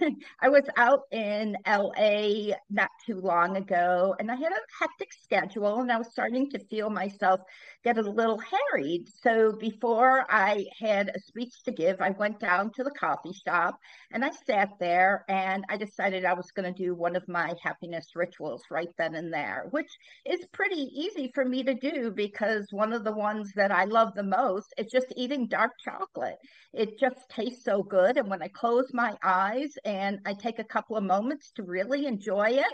uh, 0.00 0.06
I 0.42 0.50
was 0.50 0.64
out 0.76 1.04
in 1.10 1.56
LA 1.64 2.54
not 2.68 2.90
too 3.06 3.18
long 3.18 3.56
ago, 3.56 4.14
and 4.18 4.30
I 4.30 4.34
had 4.36 4.52
a 4.52 4.60
hectic 4.78 5.08
schedule, 5.14 5.80
and 5.80 5.90
I 5.90 5.96
was 5.96 6.10
starting 6.12 6.50
to 6.50 6.58
feel 6.66 6.90
myself 6.90 7.40
get 7.82 7.96
a 7.96 8.02
little 8.02 8.38
harried. 8.38 9.08
So 9.22 9.52
before 9.58 10.26
I 10.30 10.66
had 10.78 11.08
a 11.14 11.18
speech 11.20 11.62
to 11.64 11.72
give, 11.72 12.02
I 12.02 12.10
went 12.10 12.40
down 12.40 12.72
to 12.74 12.84
the 12.84 12.90
coffee 12.90 13.32
shop 13.32 13.78
and 14.12 14.22
I 14.22 14.30
sat 14.46 14.68
there, 14.78 15.24
and 15.28 15.64
I 15.70 15.78
decided 15.78 16.26
I 16.26 16.34
was 16.34 16.50
going 16.50 16.72
to 16.72 16.82
do 16.84 16.94
one 16.94 17.16
of 17.16 17.26
my 17.26 17.54
happiness 17.62 18.08
rituals 18.14 18.62
right 18.70 18.90
then 18.98 19.14
and 19.14 19.32
there, 19.32 19.66
which 19.70 19.90
is 20.26 20.44
pretty 20.52 20.82
easy 20.92 21.30
for 21.34 21.44
me 21.46 21.62
to 21.64 21.74
do 21.74 22.10
because 22.10 22.66
one 22.70 22.92
of 22.92 23.02
the 23.04 23.12
ones 23.12 23.50
that 23.56 23.72
I 23.72 23.84
love 23.84 24.14
the 24.14 24.22
most 24.24 24.74
is 24.76 24.92
just 24.92 25.06
eating 25.16 25.48
dark 25.48 25.72
chocolate. 25.82 26.36
It 26.74 26.98
just 26.98 27.28
tastes 27.30 27.64
so 27.64 27.82
good, 27.82 28.18
and 28.18 28.28
when 28.28 28.42
I 28.42 28.48
close 28.48 28.92
my 28.92 29.16
eyes 29.22 29.72
and 29.84 30.20
I 30.26 30.34
take 30.34 30.58
a 30.58 30.64
couple 30.64 30.96
of 30.96 31.04
moments 31.04 31.52
to 31.56 31.62
really 31.62 32.06
enjoy 32.06 32.50
it, 32.50 32.72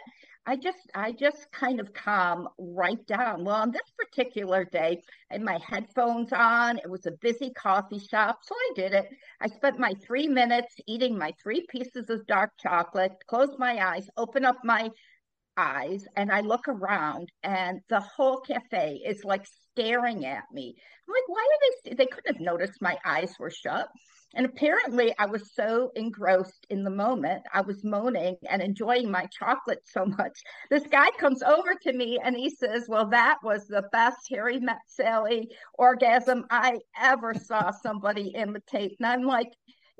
I 0.48 0.56
just 0.56 0.78
I 0.94 1.12
just 1.12 1.52
kind 1.52 1.78
of 1.78 1.92
calm 1.92 2.48
right 2.58 3.04
down. 3.06 3.44
Well, 3.44 3.56
on 3.56 3.70
this 3.70 3.82
particular 3.98 4.64
day, 4.64 5.02
had 5.30 5.42
my 5.42 5.58
headphones 5.58 6.32
on. 6.32 6.78
It 6.78 6.88
was 6.88 7.04
a 7.04 7.10
busy 7.20 7.50
coffee 7.50 7.98
shop, 7.98 8.38
so 8.42 8.54
I 8.54 8.72
did 8.74 8.94
it. 8.94 9.10
I 9.42 9.48
spent 9.48 9.78
my 9.78 9.92
three 10.06 10.26
minutes 10.26 10.74
eating 10.86 11.18
my 11.18 11.34
three 11.42 11.66
pieces 11.68 12.08
of 12.08 12.26
dark 12.26 12.52
chocolate, 12.58 13.12
closed 13.26 13.58
my 13.58 13.76
eyes, 13.76 14.08
open 14.16 14.46
up 14.46 14.56
my 14.64 14.90
eyes, 15.58 16.06
and 16.16 16.32
I 16.32 16.40
look 16.40 16.66
around, 16.66 17.30
and 17.42 17.80
the 17.90 18.00
whole 18.00 18.40
cafe 18.40 19.02
is 19.04 19.24
like 19.24 19.46
staring 19.72 20.24
at 20.24 20.44
me. 20.50 20.74
I'm 21.06 21.12
like, 21.12 21.28
why 21.28 21.44
are 21.44 21.60
they? 21.84 21.94
They 21.94 22.06
couldn't 22.06 22.36
have 22.36 22.40
noticed 22.40 22.80
my 22.80 22.96
eyes 23.04 23.34
were 23.38 23.50
shut. 23.50 23.88
And 24.34 24.44
apparently, 24.44 25.14
I 25.18 25.26
was 25.26 25.54
so 25.54 25.90
engrossed 25.96 26.66
in 26.68 26.84
the 26.84 26.90
moment. 26.90 27.42
I 27.52 27.62
was 27.62 27.82
moaning 27.82 28.36
and 28.48 28.60
enjoying 28.60 29.10
my 29.10 29.26
chocolate 29.26 29.82
so 29.84 30.04
much. 30.04 30.38
This 30.70 30.86
guy 30.86 31.10
comes 31.18 31.42
over 31.42 31.74
to 31.82 31.92
me 31.92 32.20
and 32.22 32.36
he 32.36 32.50
says, 32.50 32.86
Well, 32.88 33.08
that 33.10 33.38
was 33.42 33.66
the 33.66 33.88
best 33.90 34.18
Harry 34.30 34.60
Met 34.60 34.80
Sally 34.86 35.48
orgasm 35.78 36.44
I 36.50 36.80
ever 37.00 37.34
saw 37.34 37.70
somebody 37.70 38.28
imitate. 38.34 38.96
And 39.00 39.06
I'm 39.06 39.22
like, 39.22 39.52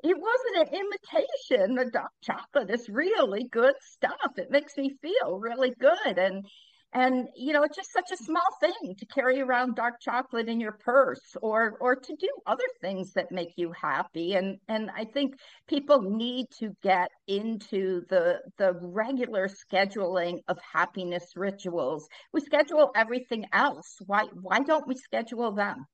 it 0.03 0.15
wasn't 0.17 0.69
an 0.69 0.79
imitation. 0.79 1.75
The 1.75 1.91
dark 1.91 2.11
chocolate 2.23 2.69
is 2.69 2.87
really 2.87 3.45
good 3.51 3.75
stuff. 3.81 4.31
It 4.37 4.49
makes 4.49 4.77
me 4.77 4.95
feel 5.01 5.39
really 5.39 5.73
good. 5.77 6.17
And 6.17 6.45
and 6.93 7.27
you 7.35 7.53
know 7.53 7.63
it's 7.63 7.75
just 7.75 7.91
such 7.93 8.11
a 8.11 8.23
small 8.23 8.41
thing 8.59 8.95
to 8.97 9.05
carry 9.05 9.41
around 9.41 9.75
dark 9.75 9.95
chocolate 10.01 10.47
in 10.47 10.59
your 10.59 10.71
purse 10.71 11.35
or 11.41 11.77
or 11.79 11.95
to 11.95 12.15
do 12.19 12.27
other 12.47 12.63
things 12.81 13.13
that 13.13 13.31
make 13.31 13.53
you 13.57 13.71
happy 13.71 14.33
and 14.33 14.57
and 14.67 14.89
i 14.95 15.05
think 15.05 15.35
people 15.67 16.01
need 16.01 16.45
to 16.57 16.71
get 16.81 17.09
into 17.27 18.01
the 18.09 18.39
the 18.57 18.73
regular 18.81 19.47
scheduling 19.47 20.39
of 20.47 20.57
happiness 20.73 21.33
rituals 21.35 22.07
we 22.33 22.41
schedule 22.41 22.91
everything 22.95 23.45
else 23.53 23.97
why 24.07 24.25
why 24.41 24.59
don't 24.59 24.87
we 24.87 24.95
schedule 24.95 25.51
them 25.51 25.85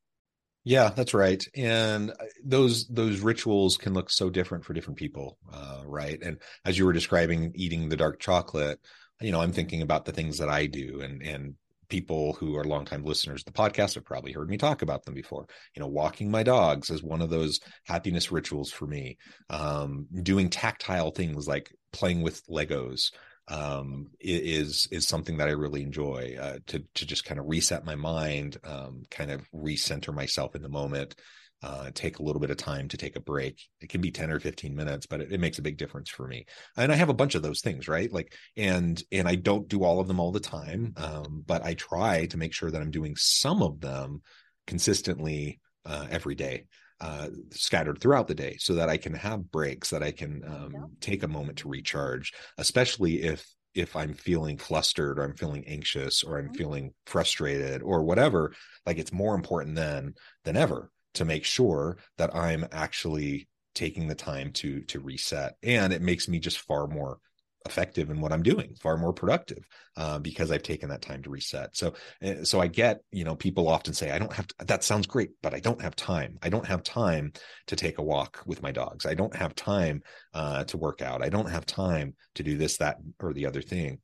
yeah, 0.68 0.90
that's 0.90 1.14
right. 1.14 1.44
And 1.56 2.12
those 2.44 2.88
those 2.88 3.20
rituals 3.20 3.78
can 3.78 3.94
look 3.94 4.10
so 4.10 4.32
different 4.32 4.66
for 4.66 4.74
different 4.74 4.98
people, 4.98 5.38
uh, 5.54 5.84
right? 5.86 6.20
And 6.24 6.40
as 6.66 6.76
you 6.76 6.86
were 6.86 6.92
describing 6.92 7.52
eating 7.54 7.88
the 7.88 7.96
dark 7.96 8.20
chocolate, 8.20 8.80
you 9.22 9.32
know, 9.32 9.42
I'm 9.42 9.54
thinking 9.54 9.82
about 9.82 10.06
the 10.06 10.12
things 10.12 10.38
that 10.40 10.50
I 10.50 10.66
do 10.66 11.02
and 11.02 11.22
and 11.22 11.56
people 11.88 12.34
who 12.34 12.56
are 12.56 12.64
longtime 12.64 13.04
listeners 13.04 13.44
to 13.44 13.52
the 13.52 13.58
podcast 13.58 13.94
have 13.94 14.06
probably 14.06 14.32
heard 14.32 14.50
me 14.50 14.58
talk 14.58 14.82
about 14.82 15.06
them 15.06 15.14
before. 15.14 15.46
You 15.76 15.82
know, 15.82 15.88
walking 15.88 16.32
my 16.32 16.44
dogs 16.44 16.90
is 16.90 17.04
one 17.04 17.22
of 17.22 17.30
those 17.30 17.60
happiness 17.86 18.32
rituals 18.32 18.72
for 18.72 18.88
me. 18.88 19.18
Um, 19.50 20.08
doing 20.24 20.50
tactile 20.50 21.12
things 21.12 21.48
like 21.48 21.72
playing 21.94 22.22
with 22.22 22.46
Legos 22.48 23.12
um, 23.48 24.08
is 24.20 24.88
is 24.92 25.08
something 25.08 25.38
that 25.38 25.48
I 25.48 25.52
really 25.52 25.84
enjoy 25.84 26.36
uh, 26.40 26.58
to 26.68 26.84
to 26.96 27.06
just 27.06 27.26
kind 27.26 27.40
of 27.40 27.48
reset 27.48 27.86
my 27.86 27.96
mind, 27.96 28.58
um, 28.64 29.04
kind 29.12 29.32
of 29.32 29.48
recenter 29.52 30.14
myself 30.14 30.56
in 30.56 30.62
the 30.62 30.70
moment 30.70 31.16
uh, 31.64 31.90
take 31.94 32.20
a 32.20 32.24
little 32.24 32.40
bit 32.40 32.52
of 32.52 32.58
time 32.58 32.88
to 32.90 32.98
take 32.98 33.16
a 33.16 33.22
break. 33.22 33.60
It 33.82 33.90
can 33.90 34.02
be 34.02 34.12
10 34.12 34.30
or 34.30 34.40
15 34.40 34.76
minutes, 34.76 35.06
but 35.06 35.22
it, 35.22 35.32
it, 35.32 35.40
makes 35.40 35.58
a 35.58 35.64
big 35.64 35.78
difference 35.78 36.10
for 36.10 36.28
me. 36.28 36.46
And 36.78 36.92
I 36.92 36.96
have 36.96 37.10
a 37.10 37.14
bunch 37.14 37.36
of 37.36 37.42
those 37.42 37.62
things, 37.62 37.88
right? 37.88 38.12
Like, 38.12 38.36
and, 38.56 39.02
and 39.12 39.28
I 39.28 39.36
don't 39.36 39.68
do 39.68 39.84
all 39.84 40.00
of 40.00 40.08
them 40.08 40.20
all 40.20 40.32
the 40.32 40.40
time. 40.40 40.94
Um, 40.98 41.44
but 41.46 41.64
I 41.64 41.74
try 41.74 42.28
to 42.28 42.38
make 42.38 42.54
sure 42.54 42.70
that 42.70 42.82
I'm 42.82 42.92
doing 42.92 43.16
some 43.16 43.64
of 43.64 43.82
them 43.82 44.22
consistently 44.68 45.60
uh, 45.86 46.08
every 46.10 46.36
day. 46.36 46.66
Uh, 47.02 47.28
scattered 47.52 48.00
throughout 48.00 48.26
the 48.26 48.34
day 48.34 48.56
so 48.58 48.76
that 48.76 48.88
I 48.88 48.96
can 48.96 49.14
have 49.14 49.52
breaks 49.52 49.90
that 49.90 50.02
I 50.02 50.12
can 50.12 50.42
um, 50.48 50.72
yeah. 50.74 50.80
take 51.02 51.24
a 51.24 51.28
moment 51.28 51.58
to 51.58 51.68
recharge, 51.68 52.32
especially 52.58 53.22
if 53.22 53.46
if 53.74 53.98
I'm 53.98 54.14
feeling 54.14 54.58
flustered 54.58 55.20
or 55.20 55.24
I'm 55.24 55.36
feeling 55.36 55.66
anxious 55.68 56.24
or 56.24 56.38
I'm 56.38 56.46
mm-hmm. 56.46 56.54
feeling 56.54 56.94
frustrated 57.06 57.82
or 57.84 58.04
whatever, 58.04 58.54
like 58.86 58.98
it's 58.98 59.12
more 59.12 59.36
important 59.36 59.76
then 59.76 60.14
than 60.46 60.56
ever 60.56 60.90
to 61.16 61.26
make 61.26 61.46
sure 61.46 61.98
that 62.18 62.36
I'm 62.36 62.66
actually 62.72 63.48
taking 63.74 64.08
the 64.08 64.16
time 64.16 64.52
to 64.54 64.82
to 64.84 65.00
reset 65.00 65.56
and 65.62 65.92
it 65.92 66.02
makes 66.02 66.30
me 66.30 66.40
just 66.40 66.60
far 66.60 66.88
more 66.88 67.20
effective 67.66 68.10
in 68.10 68.22
what 68.22 68.32
I'm 68.32 68.44
doing, 68.44 68.76
far 68.80 68.98
more 68.98 69.14
productive 69.14 69.68
uh, 69.98 70.20
because 70.20 70.52
I've 70.52 70.64
taken 70.64 70.90
that 70.90 71.02
time 71.02 71.24
to 71.24 71.30
reset. 71.30 71.76
So, 71.76 71.94
eh, 72.22 72.44
so 72.44 72.62
I 72.62 72.68
get, 72.68 73.00
you 73.12 73.24
know, 73.24 73.36
people 73.36 73.68
often 73.68 73.94
say, 73.94 74.12
I 74.12 74.20
don't 74.20 74.34
have, 74.34 74.48
to, 74.48 74.56
that 74.66 74.84
sounds 74.84 75.08
great, 75.08 75.32
but 75.42 75.54
I 75.54 75.60
don't 75.60 75.82
have 75.82 75.96
time. 75.96 76.38
I 76.42 76.50
don't 76.50 76.68
have 76.68 76.84
time 76.84 77.34
to 77.68 77.76
take 77.76 77.98
a 77.98 78.04
walk 78.04 78.44
with 78.46 78.62
my 78.62 78.72
dogs. 78.72 79.06
I 79.06 79.16
don't 79.16 79.36
have 79.36 79.56
time 79.56 80.04
uh, 80.34 80.64
to 80.66 80.78
work 80.78 81.02
out. 81.02 81.24
I 81.24 81.30
don't 81.30 81.50
have 81.50 81.66
time 81.66 82.16
to 82.36 82.44
do 82.44 82.58
this, 82.58 82.78
that, 82.78 82.98
or 83.20 83.34
the 83.34 83.48
other 83.48 83.62
thing. 83.62 84.00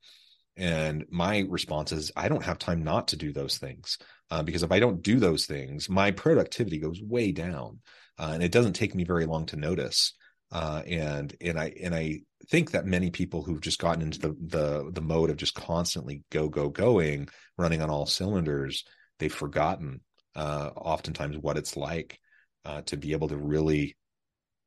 And 0.58 1.06
my 1.10 1.46
response 1.48 1.92
is, 1.92 2.12
I 2.16 2.30
don't 2.30 2.44
have 2.44 2.60
time 2.60 2.84
not 2.84 3.10
to 3.10 3.16
do 3.16 3.32
those 3.32 3.58
things 3.58 3.98
uh, 4.32 4.42
because 4.42 4.64
if 4.64 4.72
I 4.72 4.80
don't 4.80 5.04
do 5.04 5.20
those 5.20 5.46
things, 5.46 5.90
my 5.90 6.10
productivity 6.10 6.80
goes 6.80 7.02
way 7.02 7.34
down, 7.34 7.80
uh, 8.18 8.32
and 8.34 8.42
it 8.42 8.52
doesn't 8.52 8.74
take 8.74 8.96
me 8.96 9.04
very 9.04 9.26
long 9.26 9.46
to 9.48 9.58
notice. 9.58 10.14
Uh, 10.52 10.82
and 10.88 11.36
and 11.42 11.60
I 11.60 11.74
and 11.82 11.94
I 11.94 12.22
think 12.50 12.72
that 12.72 12.86
many 12.86 13.12
people 13.12 13.44
who've 13.44 13.62
just 13.62 13.80
gotten 13.80 14.02
into 14.02 14.20
the 14.20 14.36
the 14.40 14.92
the 14.92 15.02
mode 15.02 15.30
of 15.30 15.38
just 15.38 15.54
constantly 15.54 16.24
go 16.32 16.48
go 16.48 16.70
going, 16.70 17.28
running 17.58 17.82
on 17.82 17.90
all 17.90 18.06
cylinders, 18.06 18.86
they've 19.20 19.34
forgotten 19.34 20.00
uh, 20.36 20.70
oftentimes 20.76 21.38
what 21.38 21.58
it's 21.58 21.76
like 21.76 22.18
uh, 22.64 22.82
to 22.84 22.98
be 22.98 23.12
able 23.12 23.28
to 23.28 23.38
really 23.38 23.98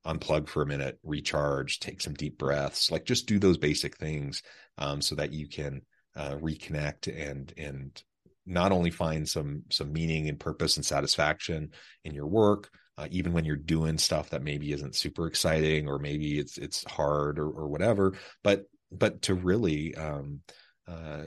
unplug 0.07 0.47
for 0.49 0.63
a 0.63 0.67
minute, 0.67 0.99
recharge, 1.03 1.81
take 1.81 2.03
some 2.03 2.13
deep 2.13 2.37
breaths, 2.37 2.91
like 2.91 3.07
just 3.07 3.27
do 3.27 3.39
those 3.39 3.57
basic 3.57 3.97
things 3.97 4.43
um, 4.77 5.01
so 5.01 5.15
that 5.15 5.33
you 5.33 5.49
can 5.49 5.81
uh, 6.17 6.35
reconnect 6.37 7.09
and 7.09 7.53
and 7.57 8.03
not 8.47 8.73
only 8.73 8.91
find 8.91 9.29
some 9.29 9.63
some 9.71 9.93
meaning 9.93 10.29
and 10.29 10.41
purpose 10.41 10.77
and 10.77 10.85
satisfaction 10.85 11.71
in 12.05 12.15
your 12.15 12.27
work 12.27 12.71
uh, 12.97 13.09
even 13.11 13.33
when 13.33 13.45
you're 13.45 13.57
doing 13.57 13.99
stuff 13.99 14.31
that 14.31 14.43
maybe 14.43 14.73
isn't 14.73 14.95
super 14.95 15.27
exciting 15.27 15.89
or 15.89 15.99
maybe 15.99 16.39
it's 16.39 16.59
it's 16.59 16.85
hard 16.85 17.39
or, 17.39 17.49
or 17.49 17.69
whatever 17.69 18.15
but 18.43 18.65
but 18.93 19.23
to 19.23 19.35
really 19.35 19.95
um, 19.95 20.41
uh, 20.87 21.25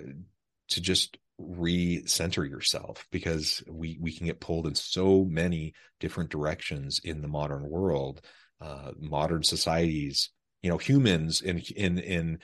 to 0.69 0.81
just 0.81 1.17
re-center 1.37 2.43
yourself 2.43 3.05
because 3.11 3.63
we 3.69 3.97
we 4.01 4.11
can 4.11 4.25
get 4.25 4.39
pulled 4.39 4.65
in 4.65 4.75
so 4.75 5.23
many 5.23 5.73
different 5.99 6.29
directions 6.29 6.99
in 7.03 7.21
the 7.21 7.27
modern 7.27 7.69
world. 7.69 8.21
Uh, 8.59 8.91
modern 8.99 9.43
societies 9.43 10.31
you 10.61 10.69
know 10.69 10.77
humans 10.77 11.41
in 11.41 11.59
in 11.75 11.99
in 11.99 12.39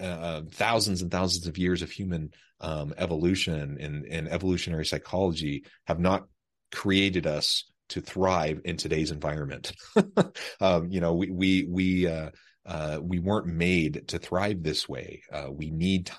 uh, 0.00 0.42
thousands 0.50 1.02
and 1.02 1.10
thousands 1.10 1.46
of 1.46 1.58
years 1.58 1.82
of 1.82 1.90
human 1.90 2.30
um, 2.60 2.94
evolution 2.96 3.78
and, 3.80 4.04
and 4.06 4.28
evolutionary 4.28 4.86
psychology 4.86 5.64
have 5.86 5.98
not 5.98 6.26
created 6.70 7.26
us 7.26 7.64
to 7.88 8.00
thrive 8.00 8.60
in 8.64 8.76
today's 8.76 9.10
environment. 9.10 9.72
um, 10.60 10.90
you 10.90 11.00
know, 11.00 11.12
we 11.14 11.30
we 11.30 11.66
we 11.68 12.06
uh, 12.06 12.30
uh, 12.64 12.98
we 13.02 13.18
weren't 13.18 13.46
made 13.46 14.08
to 14.08 14.18
thrive 14.18 14.62
this 14.62 14.88
way. 14.88 15.22
Uh, 15.32 15.48
we 15.50 15.70
need 15.70 16.10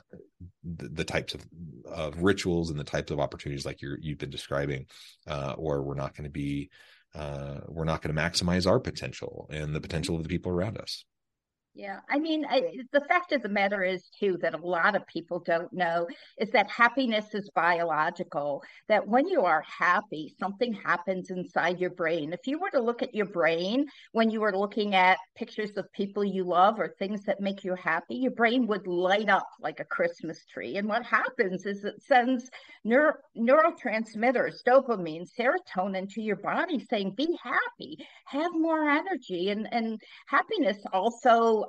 the, 0.63 0.89
the, 0.89 1.05
types 1.05 1.33
of, 1.33 1.45
of 1.85 2.21
rituals 2.21 2.69
and 2.69 2.77
the 2.77 2.83
types 2.83 3.11
of 3.11 3.19
opportunities 3.19 3.65
like 3.65 3.81
you 3.81 3.95
you've 4.01 4.17
been 4.17 4.29
describing, 4.29 4.85
uh, 5.27 5.53
or 5.57 5.81
we're 5.81 5.95
not 5.95 6.15
going 6.15 6.25
to 6.25 6.29
be 6.29 6.69
uh, 7.15 7.61
we're 7.67 7.85
not 7.85 8.01
going 8.01 8.15
to 8.15 8.21
maximize 8.21 8.69
our 8.69 8.79
potential 8.79 9.47
and 9.51 9.73
the 9.73 9.81
potential 9.81 10.15
of 10.15 10.23
the 10.23 10.29
people 10.29 10.51
around 10.51 10.77
us. 10.77 11.05
Yeah, 11.75 12.01
I 12.07 12.19
mean, 12.19 12.45
I, 12.47 12.61
the 12.91 13.01
fact 13.01 13.31
of 13.31 13.41
the 13.41 13.49
matter 13.49 13.83
is, 13.83 14.03
too, 14.19 14.37
that 14.43 14.53
a 14.53 14.63
lot 14.63 14.95
of 14.95 15.07
people 15.07 15.39
don't 15.39 15.73
know 15.73 16.07
is 16.37 16.51
that 16.51 16.69
happiness 16.69 17.33
is 17.33 17.49
biological. 17.55 18.61
That 18.89 19.07
when 19.07 19.27
you 19.27 19.41
are 19.41 19.63
happy, 19.63 20.35
something 20.39 20.73
happens 20.73 21.31
inside 21.31 21.79
your 21.79 21.89
brain. 21.89 22.31
If 22.31 22.45
you 22.45 22.59
were 22.59 22.69
to 22.69 22.79
look 22.79 23.01
at 23.01 23.15
your 23.15 23.25
brain 23.25 23.87
when 24.11 24.29
you 24.29 24.39
were 24.39 24.55
looking 24.55 24.93
at 24.93 25.17
pictures 25.35 25.71
of 25.75 25.91
people 25.93 26.23
you 26.23 26.43
love 26.43 26.79
or 26.79 26.93
things 26.99 27.23
that 27.23 27.39
make 27.39 27.63
you 27.63 27.73
happy, 27.73 28.17
your 28.17 28.33
brain 28.33 28.67
would 28.67 28.85
light 28.85 29.29
up 29.29 29.47
like 29.59 29.79
a 29.79 29.85
Christmas 29.85 30.45
tree. 30.45 30.77
And 30.77 30.87
what 30.87 31.03
happens 31.03 31.65
is 31.65 31.83
it 31.85 32.03
sends 32.03 32.51
neuro, 32.83 33.13
neurotransmitters, 33.35 34.57
dopamine, 34.67 35.27
serotonin 35.39 36.07
to 36.13 36.21
your 36.21 36.35
body 36.35 36.85
saying, 36.87 37.15
be 37.17 37.35
happy, 37.41 37.97
have 38.25 38.51
more 38.53 38.87
energy. 38.89 39.49
And, 39.49 39.67
and 39.73 39.99
happiness 40.27 40.77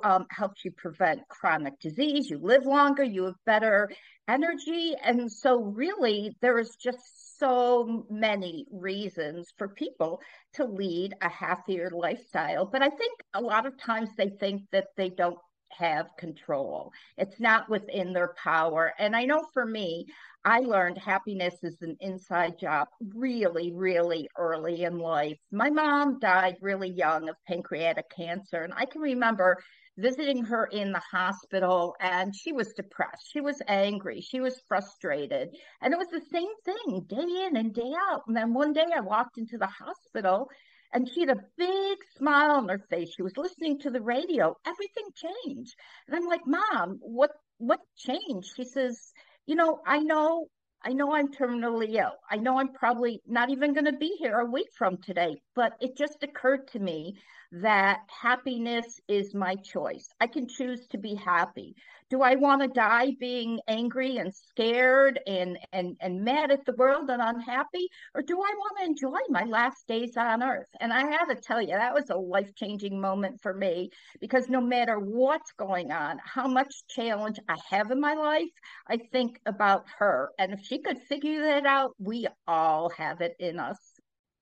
um, 0.03 0.25
helps 0.29 0.65
you 0.65 0.71
prevent 0.71 1.27
chronic 1.27 1.79
disease. 1.79 2.29
You 2.29 2.39
live 2.39 2.65
longer, 2.65 3.03
you 3.03 3.25
have 3.25 3.35
better 3.45 3.89
energy. 4.27 4.95
And 5.03 5.31
so, 5.31 5.61
really, 5.61 6.35
there 6.41 6.59
is 6.59 6.75
just 6.75 7.37
so 7.37 8.05
many 8.09 8.65
reasons 8.71 9.53
for 9.57 9.69
people 9.69 10.21
to 10.53 10.65
lead 10.65 11.13
a 11.21 11.29
happier 11.29 11.89
lifestyle. 11.91 12.65
But 12.65 12.81
I 12.81 12.89
think 12.89 13.19
a 13.33 13.41
lot 13.41 13.65
of 13.65 13.77
times 13.77 14.09
they 14.17 14.29
think 14.29 14.63
that 14.71 14.87
they 14.97 15.09
don't 15.09 15.37
have 15.71 16.07
control. 16.17 16.91
It's 17.17 17.39
not 17.39 17.69
within 17.69 18.13
their 18.13 18.33
power. 18.41 18.93
And 18.99 19.15
I 19.15 19.25
know 19.25 19.45
for 19.53 19.65
me, 19.65 20.05
I 20.43 20.59
learned 20.59 20.97
happiness 20.97 21.55
is 21.63 21.81
an 21.81 21.97
inside 22.01 22.59
job 22.59 22.87
really, 23.15 23.71
really 23.73 24.29
early 24.37 24.83
in 24.83 24.99
life. 24.99 25.37
My 25.51 25.69
mom 25.69 26.19
died 26.19 26.57
really 26.61 26.89
young 26.89 27.29
of 27.29 27.35
pancreatic 27.47 28.05
cancer. 28.15 28.61
And 28.61 28.73
I 28.75 28.85
can 28.85 29.01
remember 29.01 29.57
visiting 29.97 30.43
her 30.45 30.65
in 30.65 30.91
the 30.91 31.01
hospital 31.11 31.95
and 31.99 32.35
she 32.35 32.51
was 32.51 32.73
depressed. 32.73 33.31
She 33.31 33.41
was 33.41 33.61
angry. 33.67 34.21
She 34.21 34.39
was 34.39 34.61
frustrated. 34.67 35.49
And 35.81 35.93
it 35.93 35.97
was 35.97 36.09
the 36.09 36.21
same 36.31 36.49
thing 36.63 37.05
day 37.07 37.45
in 37.47 37.57
and 37.57 37.73
day 37.73 37.93
out. 38.11 38.23
And 38.27 38.35
then 38.35 38.53
one 38.53 38.73
day 38.73 38.85
I 38.95 39.01
walked 39.01 39.37
into 39.37 39.57
the 39.57 39.67
hospital 39.67 40.49
and 40.93 41.09
she 41.09 41.21
had 41.21 41.29
a 41.29 41.43
big 41.57 41.97
smile 42.17 42.51
on 42.51 42.69
her 42.69 42.79
face. 42.89 43.13
She 43.15 43.23
was 43.23 43.37
listening 43.37 43.79
to 43.79 43.89
the 43.89 44.01
radio. 44.01 44.55
Everything 44.65 45.05
changed. 45.15 45.75
And 46.07 46.15
I'm 46.15 46.25
like, 46.27 46.45
Mom, 46.45 46.99
what 47.01 47.31
what 47.57 47.79
changed? 47.97 48.51
She 48.55 48.65
says, 48.65 49.13
you 49.45 49.55
know, 49.55 49.79
I 49.85 49.99
know 49.99 50.47
I 50.83 50.93
know 50.93 51.13
I'm 51.15 51.31
terminally 51.31 51.95
ill. 51.95 52.13
I 52.29 52.37
know 52.37 52.59
I'm 52.59 52.71
probably 52.71 53.21
not 53.25 53.49
even 53.49 53.73
going 53.73 53.85
to 53.85 53.93
be 53.93 54.15
here 54.19 54.39
a 54.39 54.45
week 54.45 54.67
from 54.77 54.97
today, 55.01 55.41
but 55.55 55.73
it 55.79 55.97
just 55.97 56.23
occurred 56.23 56.67
to 56.69 56.79
me 56.79 57.15
that 57.51 57.99
happiness 58.09 58.99
is 59.07 59.33
my 59.33 59.55
choice. 59.55 60.09
I 60.19 60.27
can 60.27 60.47
choose 60.47 60.87
to 60.87 60.97
be 60.97 61.15
happy. 61.15 61.75
Do 62.09 62.21
I 62.21 62.35
want 62.35 62.61
to 62.61 62.67
die 62.67 63.13
being 63.19 63.59
angry 63.67 64.17
and 64.17 64.33
scared 64.33 65.19
and, 65.25 65.57
and, 65.71 65.95
and 66.01 66.23
mad 66.23 66.51
at 66.51 66.65
the 66.65 66.75
world 66.77 67.09
and 67.09 67.21
unhappy? 67.21 67.87
Or 68.13 68.21
do 68.21 68.35
I 68.35 68.53
want 68.57 68.77
to 68.79 68.85
enjoy 68.85 69.19
my 69.29 69.43
last 69.43 69.87
days 69.87 70.17
on 70.17 70.43
earth? 70.43 70.67
And 70.79 70.91
I 70.91 71.09
have 71.11 71.29
to 71.29 71.35
tell 71.35 71.61
you, 71.61 71.69
that 71.69 71.93
was 71.93 72.09
a 72.09 72.15
life 72.15 72.53
changing 72.55 72.99
moment 72.99 73.41
for 73.41 73.53
me 73.53 73.89
because 74.19 74.49
no 74.49 74.61
matter 74.61 74.99
what's 74.99 75.51
going 75.53 75.91
on, 75.91 76.19
how 76.23 76.47
much 76.47 76.83
challenge 76.89 77.39
I 77.47 77.55
have 77.69 77.89
in 77.89 77.99
my 77.99 78.13
life, 78.13 78.51
I 78.87 78.97
think 78.97 79.39
about 79.45 79.85
her. 79.97 80.29
And 80.37 80.53
if 80.53 80.61
she 80.61 80.79
could 80.79 80.99
figure 80.99 81.41
that 81.41 81.65
out, 81.65 81.95
we 81.99 82.27
all 82.47 82.89
have 82.89 83.21
it 83.21 83.35
in 83.39 83.59
us. 83.59 83.94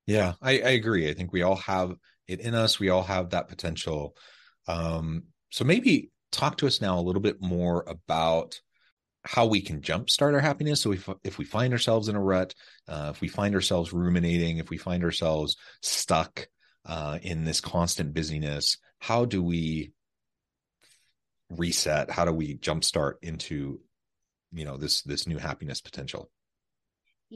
Yeah, 0.06 0.34
I, 0.42 0.52
I 0.52 0.70
agree. 0.72 1.10
I 1.10 1.14
think 1.14 1.32
we 1.32 1.44
all 1.44 1.56
have 1.56 1.96
it 2.28 2.42
in 2.42 2.56
us. 2.56 2.80
We 2.80 2.90
all 2.90 3.04
have 3.04 3.32
that 3.32 3.48
potential. 3.48 4.16
Um, 4.68 5.24
so 5.50 5.64
maybe 5.64 6.12
talk 6.32 6.58
to 6.58 6.68
us 6.68 6.82
now 6.82 7.00
a 7.00 7.02
little 7.02 7.22
bit 7.22 7.42
more 7.42 7.84
about 7.88 8.60
how 9.26 9.46
we 9.46 9.62
can 9.62 9.82
jumpstart 9.82 10.34
our 10.34 10.40
happiness. 10.42 10.82
So 10.82 10.92
if 10.92 11.10
if 11.24 11.38
we 11.38 11.46
find 11.46 11.72
ourselves 11.74 12.10
in 12.10 12.16
a 12.16 12.22
rut, 12.22 12.54
uh, 12.88 13.12
if 13.14 13.22
we 13.22 13.30
find 13.30 13.56
ourselves 13.56 13.94
ruminating, 13.94 14.58
if 14.58 14.70
we 14.70 14.78
find 14.78 15.04
ourselves 15.04 15.56
stuck 15.82 16.48
uh, 16.86 17.20
in 17.22 17.46
this 17.46 17.62
constant 17.62 18.14
busyness, 18.14 18.78
how 19.00 19.26
do 19.26 19.42
we 19.42 19.94
reset? 21.50 22.12
How 22.12 22.26
do 22.26 22.34
we 22.34 22.58
jumpstart 22.58 23.14
into 23.22 23.80
you 24.52 24.66
know 24.66 24.78
this 24.78 25.04
this 25.04 25.26
new 25.28 25.38
happiness 25.38 25.80
potential? 25.80 26.30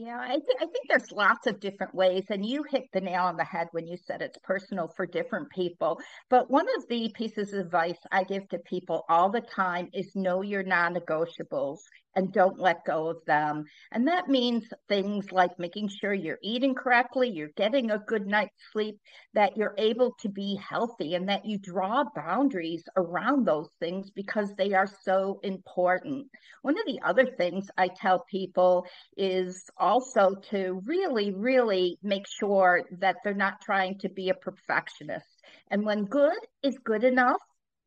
Yeah, 0.00 0.20
I, 0.20 0.34
th- 0.34 0.58
I 0.60 0.66
think 0.66 0.86
there's 0.88 1.10
lots 1.10 1.48
of 1.48 1.58
different 1.58 1.92
ways, 1.92 2.24
and 2.30 2.46
you 2.46 2.62
hit 2.62 2.84
the 2.92 3.00
nail 3.00 3.24
on 3.24 3.36
the 3.36 3.44
head 3.44 3.66
when 3.72 3.88
you 3.88 3.96
said 3.96 4.22
it's 4.22 4.38
personal 4.44 4.86
for 4.96 5.06
different 5.06 5.50
people. 5.50 6.00
But 6.30 6.48
one 6.48 6.66
of 6.76 6.86
the 6.88 7.10
pieces 7.16 7.52
of 7.52 7.58
advice 7.66 7.98
I 8.12 8.22
give 8.22 8.48
to 8.50 8.60
people 8.60 9.04
all 9.08 9.28
the 9.28 9.40
time 9.40 9.88
is 9.92 10.14
know 10.14 10.42
your 10.42 10.62
non 10.62 10.94
negotiables 10.94 11.80
and 12.18 12.32
don't 12.32 12.58
let 12.58 12.84
go 12.84 13.08
of 13.08 13.24
them. 13.26 13.64
And 13.92 14.08
that 14.08 14.26
means 14.28 14.64
things 14.88 15.30
like 15.30 15.56
making 15.56 15.88
sure 15.88 16.12
you're 16.12 16.40
eating 16.42 16.74
correctly, 16.74 17.28
you're 17.28 17.54
getting 17.56 17.92
a 17.92 17.98
good 18.00 18.26
night's 18.26 18.56
sleep, 18.72 18.98
that 19.34 19.56
you're 19.56 19.76
able 19.78 20.16
to 20.22 20.28
be 20.28 20.56
healthy, 20.56 21.14
and 21.14 21.28
that 21.28 21.46
you 21.46 21.58
draw 21.58 22.02
boundaries 22.16 22.82
around 22.96 23.46
those 23.46 23.68
things 23.78 24.10
because 24.10 24.52
they 24.58 24.72
are 24.72 24.88
so 25.04 25.38
important. 25.44 26.26
One 26.62 26.76
of 26.76 26.86
the 26.86 26.98
other 27.04 27.24
things 27.24 27.70
I 27.78 27.86
tell 27.86 28.24
people 28.28 28.84
is 29.16 29.70
also 29.78 30.34
to 30.50 30.82
really, 30.86 31.30
really 31.30 31.98
make 32.02 32.26
sure 32.26 32.82
that 32.98 33.18
they're 33.22 33.32
not 33.32 33.60
trying 33.62 33.96
to 34.00 34.08
be 34.08 34.30
a 34.30 34.34
perfectionist. 34.34 35.40
And 35.70 35.84
when 35.84 36.04
good 36.04 36.38
is 36.64 36.76
good 36.82 37.04
enough, 37.04 37.38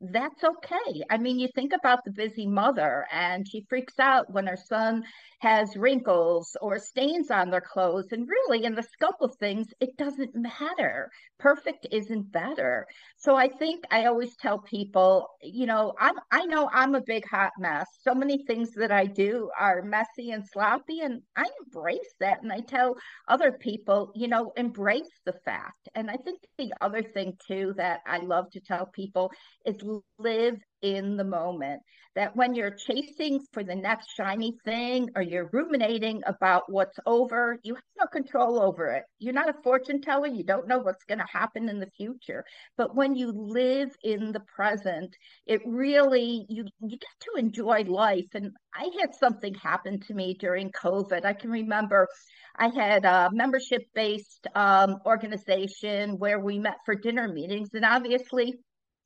that's 0.01 0.43
okay. 0.43 1.03
I 1.11 1.17
mean, 1.17 1.39
you 1.39 1.47
think 1.53 1.73
about 1.73 2.03
the 2.03 2.11
busy 2.11 2.47
mother 2.47 3.05
and 3.11 3.47
she 3.47 3.65
freaks 3.69 3.99
out 3.99 4.31
when 4.31 4.47
her 4.47 4.57
son 4.57 5.03
has 5.41 5.75
wrinkles 5.75 6.55
or 6.61 6.79
stains 6.79 7.29
on 7.29 7.49
their 7.49 7.61
clothes. 7.61 8.11
And 8.11 8.27
really, 8.27 8.65
in 8.65 8.75
the 8.75 8.83
scope 8.83 9.21
of 9.21 9.35
things, 9.39 9.67
it 9.79 9.97
doesn't 9.97 10.35
matter. 10.35 11.09
Perfect 11.39 11.87
isn't 11.91 12.31
better. 12.31 12.85
So 13.17 13.35
I 13.35 13.47
think 13.47 13.83
I 13.91 14.05
always 14.05 14.35
tell 14.37 14.59
people, 14.59 15.27
you 15.41 15.65
know, 15.67 15.93
I'm, 15.99 16.15
I 16.31 16.45
know 16.45 16.69
I'm 16.71 16.95
a 16.95 17.01
big 17.01 17.27
hot 17.27 17.51
mess. 17.59 17.87
So 18.01 18.15
many 18.15 18.43
things 18.45 18.71
that 18.77 18.91
I 18.91 19.05
do 19.05 19.49
are 19.59 19.83
messy 19.83 20.31
and 20.31 20.43
sloppy, 20.47 21.01
and 21.01 21.21
I 21.35 21.45
embrace 21.65 22.13
that. 22.19 22.41
And 22.41 22.51
I 22.51 22.61
tell 22.61 22.95
other 23.27 23.51
people, 23.51 24.11
you 24.15 24.27
know, 24.27 24.51
embrace 24.57 25.19
the 25.25 25.33
fact. 25.45 25.89
And 25.95 26.09
I 26.09 26.17
think 26.17 26.39
the 26.57 26.71
other 26.81 27.03
thing, 27.03 27.33
too, 27.47 27.73
that 27.77 27.99
I 28.07 28.17
love 28.17 28.49
to 28.51 28.59
tell 28.59 28.87
people 28.87 29.31
is 29.65 29.83
live 30.17 30.57
in 30.81 31.17
the 31.17 31.23
moment. 31.23 31.81
That 32.13 32.35
when 32.35 32.55
you're 32.55 32.75
chasing 32.75 33.39
for 33.53 33.63
the 33.63 33.75
next 33.75 34.09
shiny 34.17 34.53
thing 34.65 35.07
or 35.15 35.21
you're 35.21 35.49
ruminating 35.53 36.21
about 36.27 36.63
what's 36.67 36.99
over, 37.05 37.57
you 37.63 37.75
have 37.75 37.83
no 37.97 38.05
control 38.07 38.61
over 38.61 38.89
it. 38.89 39.03
You're 39.19 39.33
not 39.33 39.49
a 39.49 39.61
fortune 39.63 40.01
teller. 40.01 40.27
You 40.27 40.43
don't 40.43 40.67
know 40.67 40.79
what's 40.79 41.05
going 41.05 41.19
to 41.19 41.25
happen 41.31 41.69
in 41.69 41.79
the 41.79 41.89
future. 41.95 42.43
But 42.75 42.97
when 42.97 43.15
you 43.15 43.31
live 43.31 43.91
in 44.03 44.33
the 44.33 44.41
present, 44.53 45.15
it 45.45 45.61
really, 45.65 46.45
you, 46.49 46.65
you 46.81 46.97
get 46.97 47.15
to 47.21 47.39
enjoy 47.39 47.83
life. 47.83 48.27
And 48.33 48.51
I 48.75 48.89
had 48.99 49.15
something 49.17 49.53
happen 49.53 50.01
to 50.01 50.13
me 50.13 50.35
during 50.37 50.69
COVID. 50.71 51.23
I 51.23 51.33
can 51.33 51.49
remember 51.49 52.09
I 52.57 52.67
had 52.67 53.05
a 53.05 53.29
membership 53.31 53.83
based 53.95 54.47
um, 54.55 54.97
organization 55.05 56.17
where 56.17 56.39
we 56.39 56.59
met 56.59 56.77
for 56.85 56.95
dinner 56.95 57.27
meetings. 57.27 57.69
And 57.73 57.85
obviously, 57.85 58.55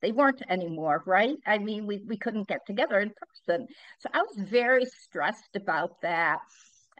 they 0.06 0.12
weren't 0.12 0.42
anymore, 0.48 1.02
right? 1.04 1.36
I 1.48 1.58
mean, 1.58 1.84
we, 1.84 2.00
we 2.06 2.16
couldn't 2.16 2.46
get 2.46 2.64
together 2.64 3.00
in 3.00 3.10
person. 3.10 3.66
So 3.98 4.08
I 4.14 4.22
was 4.22 4.48
very 4.48 4.84
stressed 4.84 5.56
about 5.56 6.00
that. 6.02 6.38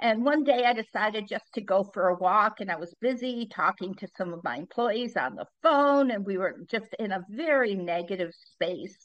And 0.01 0.25
one 0.25 0.43
day 0.43 0.65
I 0.65 0.73
decided 0.73 1.29
just 1.29 1.45
to 1.55 1.61
go 1.61 1.89
for 1.95 2.09
a 2.09 2.17
walk, 2.17 2.55
and 2.59 2.69
I 2.69 2.75
was 2.75 2.93
busy 3.01 3.47
talking 3.47 3.95
to 3.95 4.09
some 4.19 4.33
of 4.33 4.43
my 4.43 4.57
employees 4.57 5.17
on 5.17 5.37
the 5.37 5.47
phone, 5.63 6.11
and 6.11 6.27
we 6.27 6.37
were 6.37 6.57
just 6.69 6.89
in 6.99 7.13
a 7.13 7.25
very 7.31 7.77
negative 7.77 8.33
space. 8.35 8.97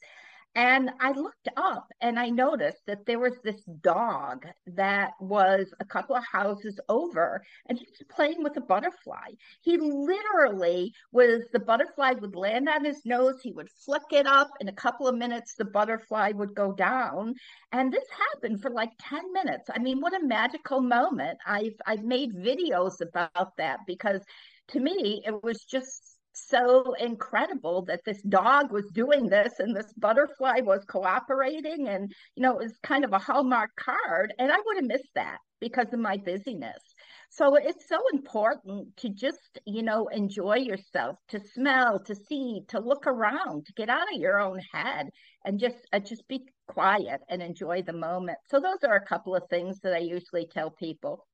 And 0.53 0.89
I 0.99 1.11
looked 1.11 1.47
up 1.55 1.87
and 2.01 2.19
I 2.19 2.29
noticed 2.29 2.85
that 2.85 3.05
there 3.05 3.19
was 3.19 3.37
this 3.41 3.63
dog 3.81 4.45
that 4.67 5.11
was 5.21 5.73
a 5.79 5.85
couple 5.85 6.13
of 6.15 6.25
houses 6.29 6.77
over 6.89 7.41
and 7.67 7.77
he 7.77 7.85
was 7.85 8.01
playing 8.09 8.43
with 8.43 8.57
a 8.57 8.61
butterfly. 8.61 9.29
He 9.61 9.77
literally 9.77 10.93
was 11.13 11.43
the 11.53 11.59
butterfly 11.59 12.13
would 12.19 12.35
land 12.35 12.67
on 12.67 12.83
his 12.83 13.05
nose, 13.05 13.39
he 13.41 13.53
would 13.53 13.69
flick 13.85 14.03
it 14.11 14.27
up. 14.27 14.49
In 14.59 14.67
a 14.67 14.73
couple 14.73 15.07
of 15.07 15.15
minutes, 15.15 15.55
the 15.55 15.65
butterfly 15.65 16.33
would 16.33 16.53
go 16.53 16.73
down. 16.73 17.33
And 17.71 17.91
this 17.93 18.05
happened 18.33 18.61
for 18.61 18.71
like 18.71 18.91
10 18.99 19.31
minutes. 19.31 19.69
I 19.73 19.79
mean, 19.79 20.01
what 20.01 20.13
a 20.13 20.25
magical 20.25 20.81
moment. 20.81 21.37
I've 21.45 21.79
I've 21.85 22.03
made 22.03 22.33
videos 22.33 22.99
about 22.99 23.55
that 23.57 23.79
because 23.87 24.21
to 24.69 24.79
me 24.81 25.21
it 25.25 25.43
was 25.43 25.63
just 25.63 26.17
so 26.47 26.93
incredible 26.99 27.83
that 27.85 28.03
this 28.05 28.21
dog 28.23 28.71
was 28.71 28.85
doing 28.93 29.27
this 29.27 29.59
and 29.59 29.75
this 29.75 29.91
butterfly 29.97 30.61
was 30.61 30.85
cooperating 30.85 31.87
and 31.87 32.11
you 32.35 32.43
know 32.43 32.59
it 32.59 32.63
was 32.63 32.77
kind 32.83 33.05
of 33.05 33.13
a 33.13 33.19
hallmark 33.19 33.71
card. 33.75 34.33
And 34.39 34.51
i 34.51 34.57
would 34.65 34.77
have 34.77 34.85
missed 34.85 35.13
that 35.15 35.37
because 35.59 35.93
of 35.93 35.99
my 35.99 36.17
busyness. 36.17 36.81
So 37.29 37.55
it's 37.55 37.87
so 37.87 37.99
important 38.13 38.97
to 38.97 39.09
just 39.09 39.59
you 39.65 39.83
know 39.83 40.07
enjoy 40.07 40.57
yourself 40.57 41.17
to 41.29 41.39
smell 41.39 41.99
to 41.99 42.15
see 42.15 42.61
to 42.69 42.79
look 42.79 43.07
around 43.07 43.65
to 43.65 43.73
get 43.73 43.89
out 43.89 44.13
of 44.13 44.19
your 44.19 44.39
own 44.39 44.59
head 44.73 45.09
and 45.45 45.59
just 45.59 45.77
uh, 45.93 45.99
just 45.99 46.27
be 46.27 46.45
quiet 46.67 47.21
and 47.29 47.41
enjoy 47.41 47.81
the 47.83 47.93
moment. 47.93 48.37
So 48.49 48.59
those 48.59 48.83
are 48.83 48.95
a 48.95 49.05
couple 49.05 49.35
of 49.35 49.43
things 49.49 49.79
that 49.81 49.93
i 49.93 49.99
usually 49.99 50.47
tell 50.47 50.71
people 50.71 51.25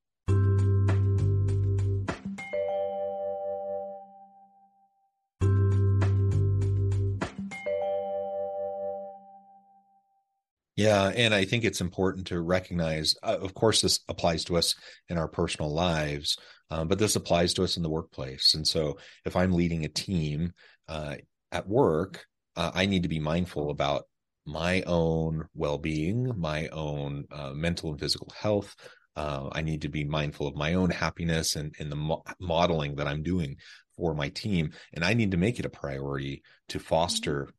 Yeah, 10.78 11.08
and 11.08 11.34
I 11.34 11.44
think 11.44 11.66
it's 11.66 11.82
important 11.82 12.28
to 12.28 12.40
recognize. 12.40 13.16
Uh, 13.24 13.38
of 13.42 13.54
course, 13.56 13.82
this 13.82 14.00
applies 14.08 14.46
to 14.46 14.58
us 14.58 14.76
in 15.10 15.18
our 15.18 15.28
personal 15.28 15.74
lives, 15.74 16.38
um, 16.70 16.88
but 16.88 17.00
this 17.00 17.16
applies 17.16 17.54
to 17.56 17.63
us 17.63 17.78
in 17.78 17.84
the 17.84 17.90
workplace. 17.90 18.54
And 18.54 18.66
so, 18.66 18.98
if 19.26 19.36
I'm 19.36 19.54
leading 19.54 19.84
a 19.86 19.90
team 19.90 20.54
uh, 20.88 21.16
at 21.52 21.68
work, 21.68 22.26
uh, 22.56 22.72
I 22.76 22.86
need 22.86 23.04
to 23.04 23.10
be 23.10 23.20
mindful 23.20 23.72
about 23.72 24.04
my 24.46 24.84
own 24.84 25.46
well-being, 25.56 26.32
my 26.38 26.68
own 26.68 27.26
uh, 27.32 27.52
mental 27.54 27.90
and 27.90 28.00
physical 28.00 28.32
health. 28.40 28.76
Uh, 29.16 29.50
I 29.52 29.63
need 29.63 29.82
to 29.82 29.90
be 29.90 30.06
mindful 30.06 30.48
of 30.48 30.56
my 30.56 30.76
own 30.76 30.92
happiness 30.92 31.56
and, 31.56 31.74
and 31.80 31.92
the 31.92 31.96
mo- 31.96 32.24
modeling 32.40 32.96
that 32.98 33.08
I'm 33.08 33.24
doing 33.24 33.58
for 33.98 34.13
my 34.13 34.30
team, 34.30 34.72
and 34.94 35.04
I 35.04 35.16
need 35.16 35.32
to 35.32 35.38
make 35.38 35.58
it 35.60 35.66
a 35.66 35.70
priority 35.70 36.44
to 36.70 36.80
foster 36.80 37.50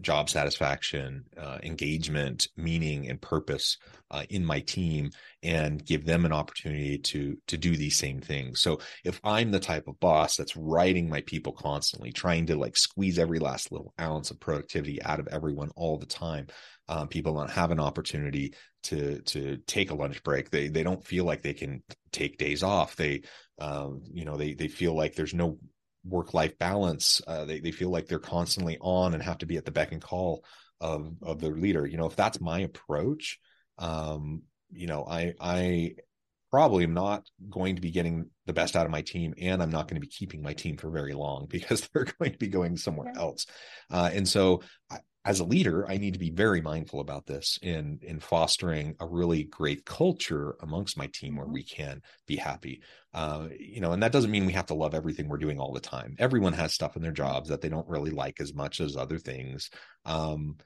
job 0.00 0.28
satisfaction, 0.28 1.24
uh, 1.36 1.58
engagement, 1.62 2.48
meaning, 2.56 3.08
and 3.08 3.20
purpose 3.20 3.78
uh, 4.10 4.24
in 4.30 4.44
my 4.44 4.60
team, 4.60 5.10
and 5.42 5.84
give 5.84 6.04
them 6.04 6.24
an 6.24 6.32
opportunity 6.32 6.98
to 6.98 7.36
to 7.46 7.56
do 7.56 7.76
these 7.76 7.96
same 7.96 8.20
things. 8.20 8.60
So 8.60 8.80
if 9.04 9.20
I'm 9.24 9.50
the 9.50 9.60
type 9.60 9.86
of 9.88 10.00
boss 10.00 10.36
that's 10.36 10.56
writing 10.56 11.08
my 11.08 11.22
people 11.22 11.52
constantly, 11.52 12.12
trying 12.12 12.46
to 12.46 12.56
like 12.56 12.76
squeeze 12.76 13.18
every 13.18 13.38
last 13.38 13.72
little 13.72 13.94
ounce 14.00 14.30
of 14.30 14.40
productivity 14.40 15.02
out 15.02 15.20
of 15.20 15.28
everyone 15.28 15.70
all 15.76 15.98
the 15.98 16.06
time, 16.06 16.46
um, 16.88 17.08
people 17.08 17.34
don't 17.34 17.50
have 17.50 17.70
an 17.70 17.80
opportunity 17.80 18.54
to 18.84 19.20
to 19.22 19.56
take 19.66 19.90
a 19.90 19.94
lunch 19.94 20.22
break. 20.22 20.50
They 20.50 20.68
they 20.68 20.82
don't 20.82 21.04
feel 21.04 21.24
like 21.24 21.42
they 21.42 21.54
can 21.54 21.82
take 22.12 22.38
days 22.38 22.62
off. 22.62 22.96
They 22.96 23.22
um, 23.58 24.02
you 24.12 24.24
know 24.24 24.36
they 24.36 24.54
they 24.54 24.68
feel 24.68 24.94
like 24.94 25.14
there's 25.14 25.34
no 25.34 25.58
work 26.06 26.34
life 26.34 26.58
balance. 26.58 27.20
Uh, 27.26 27.44
they 27.44 27.60
they 27.60 27.72
feel 27.72 27.90
like 27.90 28.06
they're 28.06 28.18
constantly 28.18 28.78
on 28.80 29.14
and 29.14 29.22
have 29.22 29.38
to 29.38 29.46
be 29.46 29.56
at 29.56 29.64
the 29.64 29.70
beck 29.70 29.92
and 29.92 30.02
call 30.02 30.44
of 30.80 31.14
of 31.22 31.40
their 31.40 31.54
leader. 31.54 31.86
You 31.86 31.96
know, 31.96 32.06
if 32.06 32.16
that's 32.16 32.40
my 32.40 32.60
approach, 32.60 33.38
um, 33.78 34.42
you 34.72 34.86
know, 34.86 35.04
I 35.04 35.34
I 35.40 35.94
probably 36.50 36.84
am 36.84 36.94
not 36.94 37.26
going 37.50 37.76
to 37.76 37.82
be 37.82 37.90
getting 37.90 38.30
the 38.46 38.52
best 38.52 38.76
out 38.76 38.86
of 38.86 38.92
my 38.92 39.02
team, 39.02 39.34
and 39.40 39.62
I'm 39.62 39.70
not 39.70 39.88
going 39.88 40.00
to 40.00 40.06
be 40.06 40.12
keeping 40.12 40.42
my 40.42 40.54
team 40.54 40.76
for 40.76 40.90
very 40.90 41.12
long 41.14 41.46
because 41.50 41.88
they're 41.92 42.06
going 42.18 42.32
to 42.32 42.38
be 42.38 42.48
going 42.48 42.76
somewhere 42.76 43.12
yeah. 43.14 43.20
else. 43.20 43.46
Uh, 43.90 44.10
and 44.12 44.28
so, 44.28 44.62
I, 44.90 44.98
as 45.26 45.40
a 45.40 45.44
leader, 45.44 45.84
I 45.88 45.98
need 45.98 46.12
to 46.12 46.20
be 46.20 46.30
very 46.30 46.60
mindful 46.60 47.00
about 47.00 47.26
this 47.26 47.58
in 47.60 47.98
in 48.02 48.20
fostering 48.20 48.94
a 49.00 49.06
really 49.06 49.42
great 49.42 49.84
culture 49.84 50.56
amongst 50.60 50.96
my 50.96 51.08
team 51.08 51.36
where 51.36 51.44
mm-hmm. 51.44 51.54
we 51.54 51.64
can 51.64 52.00
be 52.26 52.36
happy. 52.36 52.80
Uh, 53.12 53.48
you 53.58 53.80
know, 53.80 53.92
and 53.92 54.02
that 54.02 54.12
doesn't 54.12 54.30
mean 54.30 54.46
we 54.46 54.52
have 54.52 54.66
to 54.66 54.74
love 54.74 54.94
everything 54.94 55.28
we're 55.28 55.36
doing 55.38 55.58
all 55.58 55.72
the 55.72 55.80
time. 55.80 56.14
Everyone 56.20 56.52
has 56.52 56.72
stuff 56.72 56.94
in 56.94 57.02
their 57.02 57.12
jobs 57.12 57.48
that 57.48 57.60
they 57.60 57.68
don't 57.68 57.88
really 57.88 58.12
like 58.12 58.40
as 58.40 58.54
much 58.54 58.80
as 58.80 58.96
other 58.96 59.18
things. 59.18 59.70
Um, 60.04 60.58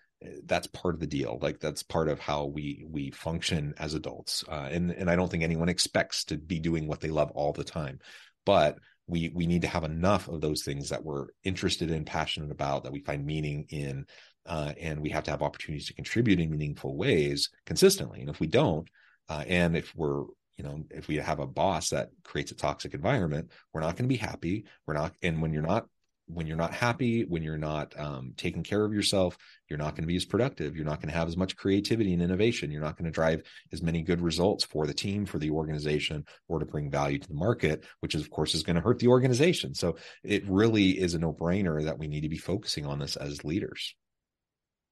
that's 0.44 0.66
part 0.66 0.94
of 0.94 1.00
the 1.00 1.06
deal. 1.06 1.38
Like 1.40 1.60
that's 1.60 1.82
part 1.82 2.08
of 2.08 2.18
how 2.20 2.44
we 2.44 2.84
we 2.86 3.10
function 3.12 3.72
as 3.78 3.94
adults. 3.94 4.44
Uh, 4.46 4.68
and 4.70 4.90
and 4.90 5.10
I 5.10 5.16
don't 5.16 5.30
think 5.30 5.42
anyone 5.42 5.70
expects 5.70 6.24
to 6.24 6.36
be 6.36 6.58
doing 6.58 6.86
what 6.86 7.00
they 7.00 7.10
love 7.10 7.30
all 7.30 7.54
the 7.54 7.64
time, 7.64 7.98
but 8.44 8.76
we 9.06 9.30
we 9.34 9.46
need 9.46 9.62
to 9.62 9.68
have 9.68 9.84
enough 9.84 10.28
of 10.28 10.40
those 10.40 10.62
things 10.62 10.90
that 10.90 11.04
we're 11.04 11.26
interested 11.44 11.90
in, 11.90 12.04
passionate 12.04 12.50
about, 12.50 12.84
that 12.84 12.92
we 12.92 13.00
find 13.00 13.26
meaning 13.26 13.66
in 13.70 14.06
uh, 14.46 14.72
and 14.80 15.00
we 15.00 15.10
have 15.10 15.24
to 15.24 15.30
have 15.30 15.42
opportunities 15.42 15.86
to 15.86 15.94
contribute 15.94 16.40
in 16.40 16.50
meaningful 16.50 16.96
ways 16.96 17.50
consistently. 17.66 18.20
And 18.20 18.30
if 18.30 18.40
we 18.40 18.46
don't, 18.46 18.88
uh, 19.28 19.44
and 19.46 19.76
if 19.76 19.94
we're 19.94 20.24
you 20.56 20.64
know 20.64 20.84
if 20.90 21.08
we 21.08 21.16
have 21.16 21.38
a 21.38 21.46
boss 21.46 21.90
that 21.90 22.10
creates 22.24 22.50
a 22.50 22.56
toxic 22.56 22.94
environment, 22.94 23.50
we're 23.72 23.80
not 23.80 23.96
going 23.96 24.08
to 24.08 24.14
be 24.14 24.16
happy. 24.16 24.64
We're 24.86 24.94
not, 24.94 25.14
and 25.22 25.40
when 25.40 25.52
you're 25.52 25.62
not 25.62 25.86
when 26.32 26.46
you're 26.46 26.56
not 26.56 26.72
happy, 26.72 27.22
when 27.24 27.42
you're 27.42 27.58
not 27.58 27.98
um, 27.98 28.32
taking 28.36 28.62
care 28.62 28.84
of 28.84 28.92
yourself, 28.92 29.36
you're 29.68 29.78
not 29.78 29.94
going 29.94 30.02
to 30.02 30.08
be 30.08 30.16
as 30.16 30.24
productive. 30.24 30.76
You're 30.76 30.84
not 30.84 31.00
going 31.00 31.12
to 31.12 31.18
have 31.18 31.28
as 31.28 31.36
much 31.36 31.56
creativity 31.56 32.12
and 32.12 32.22
innovation. 32.22 32.70
You're 32.70 32.82
not 32.82 32.96
going 32.96 33.06
to 33.06 33.10
drive 33.10 33.42
as 33.72 33.82
many 33.82 34.02
good 34.02 34.20
results 34.20 34.64
for 34.64 34.86
the 34.86 34.94
team, 34.94 35.26
for 35.26 35.38
the 35.38 35.50
organization, 35.50 36.24
or 36.48 36.58
to 36.58 36.66
bring 36.66 36.90
value 36.90 37.18
to 37.18 37.28
the 37.28 37.34
market, 37.34 37.84
which 38.00 38.14
is, 38.14 38.22
of 38.22 38.30
course, 38.30 38.54
is 38.54 38.62
going 38.62 38.76
to 38.76 38.82
hurt 38.82 38.98
the 38.98 39.08
organization. 39.08 39.74
So 39.74 39.96
it 40.22 40.48
really 40.48 40.90
is 40.90 41.14
a 41.14 41.18
no 41.18 41.32
brainer 41.32 41.84
that 41.84 41.98
we 41.98 42.08
need 42.08 42.22
to 42.22 42.28
be 42.28 42.38
focusing 42.38 42.86
on 42.86 42.98
this 42.98 43.16
as 43.16 43.44
leaders. 43.44 43.94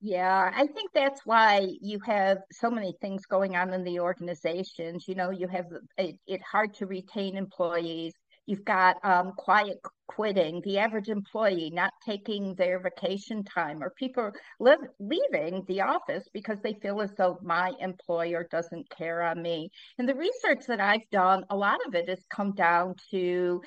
Yeah, 0.00 0.52
I 0.54 0.66
think 0.68 0.92
that's 0.94 1.26
why 1.26 1.66
you 1.80 1.98
have 2.06 2.38
so 2.52 2.70
many 2.70 2.94
things 3.00 3.26
going 3.26 3.56
on 3.56 3.72
in 3.74 3.82
the 3.82 3.98
organizations. 3.98 5.08
You 5.08 5.16
know, 5.16 5.30
you 5.30 5.48
have 5.48 5.66
it, 5.96 6.16
it 6.26 6.40
hard 6.42 6.74
to 6.74 6.86
retain 6.86 7.36
employees. 7.36 8.14
You've 8.46 8.64
got 8.64 8.96
um, 9.04 9.32
quiet 9.36 9.78
quitting, 10.06 10.62
the 10.62 10.78
average 10.78 11.08
employee 11.08 11.70
not 11.70 11.92
taking 12.06 12.54
their 12.54 12.78
vacation 12.80 13.42
time, 13.44 13.82
or 13.82 13.90
people 13.90 14.30
live, 14.60 14.78
leaving 15.00 15.64
the 15.66 15.82
office 15.82 16.28
because 16.32 16.60
they 16.62 16.74
feel 16.80 17.00
as 17.02 17.12
though 17.18 17.38
my 17.42 17.72
employer 17.80 18.46
doesn't 18.50 18.88
care 18.96 19.20
on 19.22 19.42
me. 19.42 19.68
And 19.98 20.08
the 20.08 20.14
research 20.14 20.64
that 20.68 20.80
I've 20.80 21.10
done, 21.10 21.44
a 21.50 21.56
lot 21.56 21.80
of 21.86 21.94
it 21.94 22.08
has 22.08 22.24
come 22.30 22.52
down 22.54 22.94
to 23.10 23.60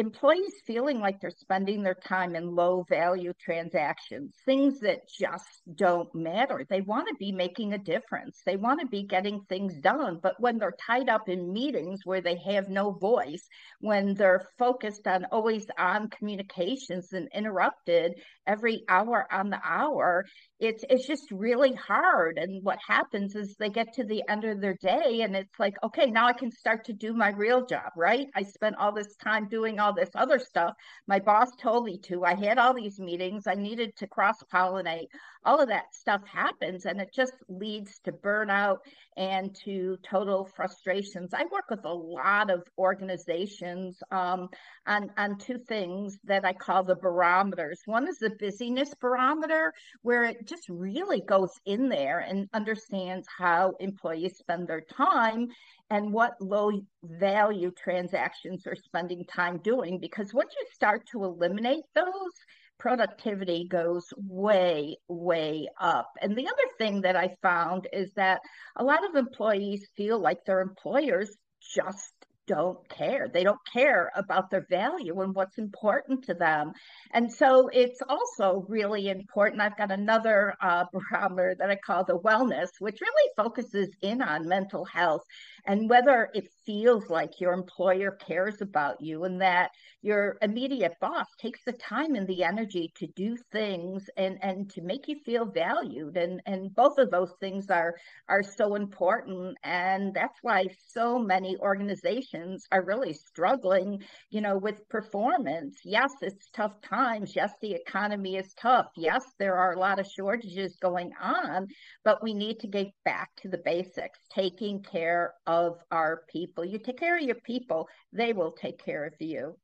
employees 0.00 0.54
feeling 0.66 0.98
like 0.98 1.20
they're 1.20 1.30
spending 1.30 1.82
their 1.82 1.94
time 1.94 2.34
in 2.34 2.54
low 2.54 2.86
value 2.88 3.34
transactions, 3.38 4.34
things 4.46 4.80
that 4.80 5.00
just 5.06 5.44
don't 5.74 6.12
matter. 6.14 6.66
They 6.68 6.80
want 6.80 7.08
to 7.08 7.14
be 7.18 7.32
making 7.32 7.74
a 7.74 7.78
difference. 7.78 8.40
They 8.46 8.56
want 8.56 8.80
to 8.80 8.86
be 8.86 9.02
getting 9.02 9.42
things 9.42 9.74
done. 9.76 10.18
But 10.22 10.40
when 10.40 10.56
they're 10.56 10.74
tied 10.86 11.10
up 11.10 11.28
in 11.28 11.52
meetings 11.52 12.00
where 12.04 12.22
they 12.22 12.36
have 12.46 12.70
no 12.70 12.92
voice, 12.92 13.46
when 13.80 14.14
they're 14.14 14.48
focused 14.58 15.06
on 15.06 15.26
always 15.26 15.66
on 15.78 16.08
communications 16.08 17.12
and 17.12 17.28
interrupted 17.34 18.14
every 18.50 18.82
hour 18.88 19.26
on 19.32 19.48
the 19.50 19.60
hour, 19.64 20.24
it's 20.58 20.84
it's 20.90 21.06
just 21.06 21.30
really 21.30 21.74
hard. 21.74 22.36
And 22.36 22.62
what 22.64 22.78
happens 22.86 23.36
is 23.36 23.54
they 23.54 23.70
get 23.70 23.92
to 23.94 24.04
the 24.04 24.22
end 24.28 24.44
of 24.44 24.60
their 24.60 24.76
day 24.82 25.22
and 25.22 25.36
it's 25.36 25.58
like, 25.58 25.74
okay, 25.84 26.06
now 26.10 26.26
I 26.26 26.32
can 26.32 26.50
start 26.50 26.84
to 26.86 26.92
do 26.92 27.12
my 27.14 27.30
real 27.30 27.64
job, 27.64 27.92
right? 27.96 28.26
I 28.34 28.42
spent 28.42 28.76
all 28.76 28.92
this 28.92 29.14
time 29.16 29.48
doing 29.48 29.78
all 29.78 29.94
this 29.94 30.10
other 30.14 30.38
stuff. 30.38 30.74
My 31.06 31.20
boss 31.20 31.48
told 31.62 31.84
me 31.84 31.98
to. 32.08 32.24
I 32.24 32.34
had 32.34 32.58
all 32.58 32.74
these 32.74 32.98
meetings. 32.98 33.46
I 33.46 33.54
needed 33.54 33.96
to 33.98 34.06
cross 34.08 34.36
pollinate. 34.52 35.06
All 35.44 35.60
of 35.60 35.68
that 35.68 35.94
stuff 35.94 36.20
happens 36.26 36.84
and 36.84 37.00
it 37.00 37.10
just 37.14 37.32
leads 37.48 37.98
to 38.00 38.12
burnout 38.12 38.78
and 39.16 39.54
to 39.64 39.96
total 40.02 40.48
frustrations. 40.56 41.32
I 41.34 41.44
work 41.44 41.68
with 41.70 41.84
a 41.84 41.92
lot 41.92 42.50
of 42.50 42.62
organizations 42.78 43.98
um, 44.10 44.48
on, 44.86 45.10
on 45.16 45.38
two 45.38 45.58
things 45.68 46.16
that 46.24 46.44
I 46.44 46.52
call 46.52 46.84
the 46.84 46.96
barometers. 46.96 47.80
One 47.86 48.08
is 48.08 48.18
the 48.18 48.30
busyness 48.40 48.92
barometer, 49.00 49.72
where 50.02 50.24
it 50.24 50.46
just 50.46 50.68
really 50.68 51.20
goes 51.20 51.52
in 51.66 51.88
there 51.88 52.20
and 52.20 52.48
understands 52.52 53.26
how 53.38 53.74
employees 53.78 54.36
spend 54.38 54.66
their 54.66 54.80
time 54.80 55.48
and 55.90 56.12
what 56.12 56.40
low 56.40 56.72
value 57.04 57.70
transactions 57.76 58.66
are 58.66 58.76
spending 58.76 59.24
time 59.26 59.58
doing. 59.58 60.00
Because 60.00 60.34
once 60.34 60.54
you 60.58 60.66
start 60.72 61.06
to 61.12 61.24
eliminate 61.24 61.84
those, 61.94 62.32
productivity 62.78 63.68
goes 63.68 64.06
way, 64.16 64.96
way 65.08 65.68
up. 65.80 66.08
And 66.20 66.36
the 66.36 66.46
other 66.46 66.68
thing 66.78 67.02
that 67.02 67.14
I 67.14 67.36
found 67.42 67.86
is 67.92 68.10
that 68.14 68.40
a 68.76 68.84
lot 68.84 69.08
of 69.08 69.14
employees 69.14 69.86
feel 69.96 70.18
like 70.18 70.44
their 70.44 70.60
employers 70.60 71.36
just 71.74 72.19
don't 72.50 72.88
care. 72.88 73.28
They 73.32 73.44
don't 73.44 73.60
care 73.72 74.10
about 74.16 74.50
their 74.50 74.66
value 74.68 75.20
and 75.20 75.32
what's 75.32 75.56
important 75.56 76.24
to 76.24 76.34
them. 76.34 76.72
And 77.12 77.32
so 77.32 77.68
it's 77.72 78.00
also 78.08 78.66
really 78.68 79.08
important. 79.08 79.62
I've 79.62 79.76
got 79.76 79.92
another 79.92 80.54
uh, 80.60 80.84
barometer 80.92 81.54
that 81.60 81.70
I 81.70 81.76
call 81.76 82.04
the 82.04 82.18
wellness, 82.18 82.70
which 82.80 83.00
really 83.00 83.30
focuses 83.36 83.88
in 84.02 84.20
on 84.20 84.48
mental 84.48 84.84
health 84.84 85.22
and 85.66 85.88
whether 85.88 86.28
it 86.34 86.48
feels 86.66 87.08
like 87.08 87.40
your 87.40 87.52
employer 87.52 88.10
cares 88.26 88.60
about 88.60 89.00
you 89.00 89.24
and 89.24 89.40
that 89.40 89.70
your 90.02 90.36
immediate 90.42 90.94
boss 91.00 91.26
takes 91.38 91.60
the 91.64 91.72
time 91.72 92.14
and 92.14 92.26
the 92.26 92.42
energy 92.42 92.90
to 92.96 93.06
do 93.08 93.36
things 93.52 94.08
and 94.16 94.38
and 94.42 94.70
to 94.70 94.80
make 94.80 95.06
you 95.08 95.16
feel 95.24 95.44
valued 95.44 96.16
and 96.16 96.40
and 96.46 96.74
both 96.74 96.96
of 96.98 97.10
those 97.10 97.32
things 97.40 97.68
are 97.70 97.94
are 98.28 98.42
so 98.42 98.74
important 98.74 99.56
and 99.62 100.14
that's 100.14 100.38
why 100.42 100.64
so 100.88 101.18
many 101.18 101.56
organizations 101.58 102.39
are 102.72 102.84
really 102.84 103.12
struggling 103.12 104.02
you 104.30 104.40
know 104.40 104.56
with 104.56 104.88
performance. 104.88 105.78
Yes 105.84 106.10
it's 106.22 106.48
tough 106.52 106.80
times. 106.82 107.34
Yes 107.34 107.52
the 107.60 107.72
economy 107.72 108.36
is 108.36 108.52
tough. 108.54 108.86
Yes 108.96 109.24
there 109.38 109.56
are 109.56 109.72
a 109.72 109.78
lot 109.78 109.98
of 109.98 110.06
shortages 110.06 110.76
going 110.80 111.12
on 111.20 111.68
but 112.04 112.22
we 112.22 112.34
need 112.34 112.60
to 112.60 112.66
get 112.66 112.88
back 113.04 113.30
to 113.42 113.48
the 113.48 113.58
basics 113.64 114.18
taking 114.34 114.82
care 114.82 115.34
of 115.46 115.78
our 115.90 116.22
people. 116.30 116.64
You 116.64 116.78
take 116.78 116.98
care 116.98 117.16
of 117.16 117.22
your 117.22 117.40
people 117.44 117.88
they 118.12 118.32
will 118.32 118.52
take 118.52 118.84
care 118.84 119.04
of 119.04 119.14
you. 119.18 119.56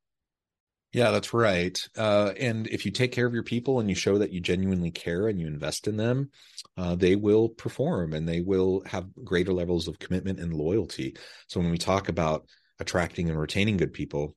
Yeah, 0.97 1.11
that's 1.11 1.35
right. 1.35 1.79
Uh, 1.95 2.33
and 2.41 2.67
if 2.69 2.87
you 2.87 2.91
take 2.91 3.13
care 3.13 3.27
of 3.27 3.35
your 3.35 3.43
people 3.43 3.81
and 3.81 3.89
you 3.91 3.95
show 3.95 4.17
that 4.17 4.33
you 4.33 4.41
genuinely 4.41 4.91
care 4.91 5.29
and 5.29 5.39
you 5.39 5.47
invest 5.47 5.89
in 5.89 5.99
them, 5.99 6.31
uh, 6.79 6.95
they 6.95 7.17
will 7.17 7.51
perform 7.51 8.15
and 8.15 8.27
they 8.27 8.41
will 8.41 8.83
have 8.87 9.07
greater 9.23 9.53
levels 9.53 9.89
of 9.89 9.99
commitment 9.99 10.41
and 10.41 10.55
loyalty. 10.55 11.15
So 11.49 11.61
when 11.61 11.71
we 11.71 11.77
talk 11.77 12.09
about 12.09 12.49
attracting 12.79 13.29
and 13.29 13.39
retaining 13.39 13.77
good 13.77 13.93
people, 13.93 14.37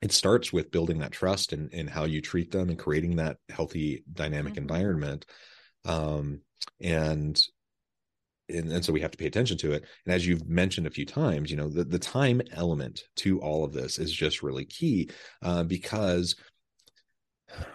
it 0.00 0.12
starts 0.12 0.52
with 0.52 0.70
building 0.70 0.98
that 0.98 1.12
trust 1.12 1.52
and, 1.52 1.72
and 1.72 1.88
how 1.88 2.04
you 2.04 2.20
treat 2.20 2.50
them 2.50 2.68
and 2.68 2.78
creating 2.78 3.16
that 3.16 3.38
healthy 3.48 4.04
dynamic 4.12 4.54
mm-hmm. 4.54 4.62
environment. 4.62 5.26
Um, 5.84 6.40
and 6.80 7.40
and, 8.48 8.72
and 8.72 8.84
so 8.84 8.92
we 8.92 9.00
have 9.00 9.10
to 9.12 9.18
pay 9.18 9.26
attention 9.26 9.56
to 9.58 9.72
it 9.72 9.84
and 10.04 10.14
as 10.14 10.26
you've 10.26 10.48
mentioned 10.48 10.86
a 10.86 10.90
few 10.90 11.06
times 11.06 11.50
you 11.50 11.56
know 11.56 11.68
the, 11.68 11.84
the 11.84 11.98
time 11.98 12.42
element 12.52 13.02
to 13.16 13.40
all 13.40 13.64
of 13.64 13.72
this 13.72 13.98
is 13.98 14.12
just 14.12 14.42
really 14.42 14.64
key 14.64 15.08
uh, 15.42 15.62
because 15.62 16.36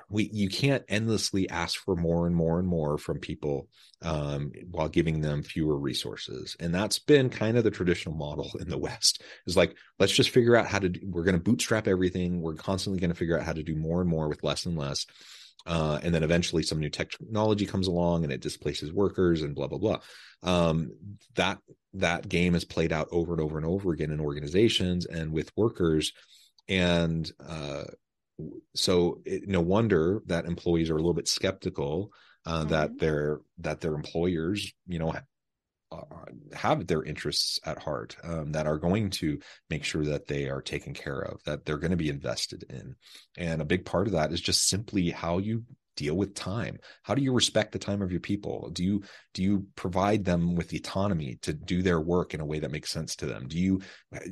we 0.10 0.30
you 0.32 0.50
can't 0.50 0.84
endlessly 0.88 1.50
ask 1.50 1.80
for 1.80 1.96
more 1.96 2.28
and 2.28 2.36
more 2.36 2.60
and 2.60 2.68
more 2.68 2.98
from 2.98 3.20
people 3.20 3.68
um, 4.02 4.52
while 4.70 4.90
giving 4.90 5.22
them 5.22 5.44
fewer 5.44 5.78
resources. 5.78 6.56
And 6.60 6.74
that's 6.74 7.00
been 7.00 7.30
kind 7.30 7.58
of 7.58 7.64
the 7.64 7.72
traditional 7.72 8.16
model 8.16 8.52
in 8.60 8.70
the 8.70 8.78
west. 8.78 9.22
Is 9.46 9.58
like 9.58 9.76
let's 10.00 10.14
just 10.14 10.30
figure 10.30 10.56
out 10.56 10.68
how 10.68 10.80
to 10.80 10.90
do, 10.90 11.02
we're 11.04 11.24
going 11.24 11.36
to 11.36 11.42
bootstrap 11.42 11.88
everything. 11.88 12.42
We're 12.42 12.56
constantly 12.56 13.00
going 13.00 13.12
to 13.12 13.18
figure 13.18 13.38
out 13.38 13.46
how 13.46 13.54
to 13.54 13.64
do 13.64 13.76
more 13.76 14.02
and 14.02 14.10
more 14.10 14.28
with 14.28 14.44
less 14.44 14.66
and 14.66 14.78
less. 14.78 15.06
Uh, 15.66 16.00
and 16.02 16.16
then 16.16 16.24
eventually 16.24 16.64
some 16.64 16.80
new 16.80 16.90
technology 16.90 17.66
comes 17.66 17.88
along 17.88 18.24
and 18.24 18.32
it 18.32 18.42
displaces 18.42 18.94
workers 18.94 19.42
and 19.42 19.56
blah 19.56 19.68
blah 19.68 19.80
blah. 19.80 20.00
Um, 20.44 20.92
that 21.36 21.58
that 21.96 22.30
game 22.30 22.56
is 22.56 22.64
played 22.64 22.94
out 22.94 23.08
over 23.12 23.34
and 23.34 23.42
over 23.42 23.58
and 23.58 23.66
over 23.66 23.92
again 23.92 24.12
in 24.12 24.20
organizations 24.20 25.06
and 25.06 25.32
with 25.32 25.52
workers. 25.58 26.14
And 26.70 27.30
uh, 27.46 27.86
so 28.76 29.22
it, 29.26 29.48
no 29.48 29.62
wonder 29.62 30.22
that 30.28 30.46
employees 30.46 30.90
are 30.90 30.96
a 30.96 30.98
little 30.98 31.14
bit 31.14 31.28
skeptical 31.28 32.12
uh, 32.46 32.60
mm-hmm. 32.60 32.70
that 32.70 33.00
their 33.00 33.40
that 33.60 33.82
their 33.82 33.94
employers 33.94 34.72
you 34.88 35.00
know 35.00 35.14
uh, 35.92 36.02
have 36.54 36.86
their 36.86 37.04
interests 37.04 37.60
at 37.66 37.82
heart 37.82 38.18
um, 38.24 38.52
that 38.52 38.68
are 38.68 38.78
going 38.78 39.10
to 39.10 39.40
make 39.70 39.84
sure 39.84 40.04
that 40.04 40.28
they 40.28 40.50
are 40.50 40.62
taken 40.62 40.94
care 40.94 41.20
of 41.20 41.42
that 41.46 41.66
they're 41.66 41.78
going 41.78 41.92
to 41.92 41.98
be 41.98 42.10
invested 42.10 42.66
in 42.70 42.96
and 43.38 43.62
a 43.62 43.66
big 43.66 43.86
part 43.86 44.08
of 44.08 44.14
that 44.14 44.32
is 44.32 44.42
just 44.42 44.68
simply 44.68 45.10
how 45.10 45.38
you 45.38 45.64
deal 45.98 46.16
with 46.16 46.34
time? 46.34 46.78
How 47.04 47.16
do 47.16 47.22
you 47.22 47.34
respect 47.34 47.74
the 47.74 47.80
time 47.80 48.02
of 48.02 48.12
your 48.12 48.22
people? 48.22 48.70
Do 48.72 48.84
you 48.84 49.04
do 49.34 49.44
you 49.44 49.66
provide 49.76 50.24
them 50.24 50.56
with 50.56 50.70
the 50.70 50.78
autonomy 50.78 51.38
to 51.42 51.52
do 51.52 51.82
their 51.82 52.00
work 52.00 52.34
in 52.34 52.40
a 52.40 52.46
way 52.46 52.60
that 52.60 52.72
makes 52.72 52.92
sense 52.92 53.16
to 53.18 53.26
them? 53.26 53.48
Do 53.48 53.60
you 53.60 53.82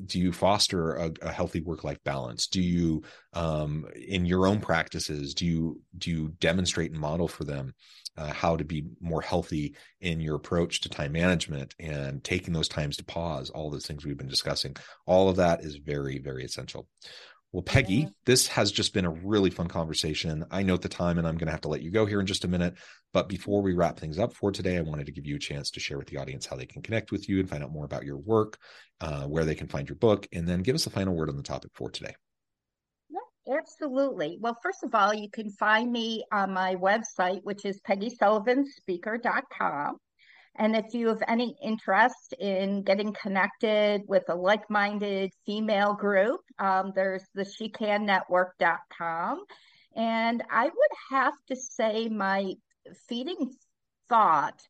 do 0.06 0.20
you 0.20 0.32
foster 0.32 0.96
a, 0.96 1.12
a 1.22 1.32
healthy 1.32 1.62
work 1.62 1.84
life 1.84 2.02
balance? 2.06 2.48
Do 2.48 2.62
you 2.62 3.04
um, 3.34 3.86
in 3.96 4.26
your 4.26 4.48
own 4.48 4.62
practices 4.62 5.34
do 5.34 5.46
you 5.46 5.82
do 5.98 6.12
you 6.12 6.30
demonstrate 6.40 6.92
and 6.92 7.00
model 7.00 7.28
for 7.28 7.44
them 7.44 7.74
uh, 8.18 8.32
how 8.32 8.56
to 8.56 8.64
be 8.64 8.86
more 9.02 9.22
healthy 9.22 9.76
in 10.00 10.22
your 10.22 10.36
approach 10.36 10.80
to 10.82 10.90
time 10.90 11.12
management 11.12 11.76
and 11.80 12.24
taking 12.24 12.54
those 12.54 12.70
times 12.70 12.96
to 12.98 13.04
pause? 13.04 13.50
All 13.50 13.70
those 13.70 13.86
things 13.86 14.06
we've 14.06 14.18
been 14.18 14.28
discussing. 14.28 14.78
All 15.06 15.28
of 15.28 15.36
that 15.38 15.64
is 15.64 15.76
very 15.76 16.20
very 16.20 16.46
essential 16.46 16.88
well, 17.56 17.64
Peggy, 17.64 17.94
yeah. 17.94 18.10
this 18.26 18.48
has 18.48 18.70
just 18.70 18.94
been 18.94 19.06
a 19.06 19.10
really 19.10 19.50
fun 19.50 19.70
conversation. 19.70 20.44
I 20.52 20.62
note 20.62 20.82
the 20.82 20.90
time 20.90 21.18
and 21.18 21.26
I'm 21.26 21.38
going 21.38 21.46
to 21.46 21.54
have 21.54 21.62
to 21.62 21.70
let 21.70 21.82
you 21.82 21.90
go 21.90 22.06
here 22.06 22.20
in 22.20 22.26
just 22.26 22.44
a 22.44 22.50
minute. 22.50 22.74
But 23.14 23.30
before 23.30 23.62
we 23.62 23.72
wrap 23.72 23.98
things 23.98 24.20
up 24.20 24.34
for 24.34 24.52
today, 24.52 24.78
I 24.78 24.82
wanted 24.82 25.06
to 25.06 25.14
give 25.14 25.26
you 25.26 25.38
a 25.38 25.40
chance 25.40 25.72
to 25.72 25.80
share 25.80 25.98
with 25.98 26.08
the 26.08 26.18
audience 26.18 26.46
how 26.46 26.58
they 26.58 26.66
can 26.66 26.82
connect 26.82 27.14
with 27.14 27.30
you 27.30 27.40
and 27.40 27.50
find 27.50 27.64
out 27.64 27.72
more 27.72 27.86
about 27.86 28.04
your 28.04 28.18
work, 28.18 28.58
uh, 29.00 29.24
where 29.24 29.46
they 29.46 29.56
can 29.56 29.70
find 29.70 29.88
your 29.88 29.96
book, 29.96 30.28
and 30.34 30.46
then 30.46 30.64
give 30.64 30.76
us 30.76 30.86
a 30.86 30.90
final 30.90 31.16
word 31.16 31.30
on 31.30 31.38
the 31.38 31.44
topic 31.44 31.72
for 31.76 31.90
today. 31.90 32.14
Absolutely. 33.50 34.38
Well, 34.42 34.58
first 34.62 34.84
of 34.84 34.94
all, 34.94 35.14
you 35.14 35.30
can 35.30 35.50
find 35.50 35.90
me 35.90 36.26
on 36.34 36.52
my 36.52 36.76
website, 36.76 37.40
which 37.44 37.64
is 37.64 37.80
peggysullivanspeaker.com. 37.88 39.96
And 40.58 40.76
if 40.76 40.94
you 40.94 41.10
have 41.10 41.22
any 41.28 41.56
interest 41.62 42.34
in 42.40 42.84
getting 42.84 43.14
connected 43.14 44.04
with 44.08 44.24
a 44.30 44.36
like 44.36 44.70
minded 44.70 45.32
female 45.46 45.94
group, 45.94 46.42
um, 46.60 46.94
there's 46.96 47.26
the 47.34 47.44
shecannetwork.com. 47.44 49.44
And 49.96 50.44
I 50.50 50.64
would 50.64 50.92
have 51.12 51.34
to 51.48 51.56
say, 51.56 52.08
my 52.08 52.54
feeding 53.08 53.54
thought 54.10 54.62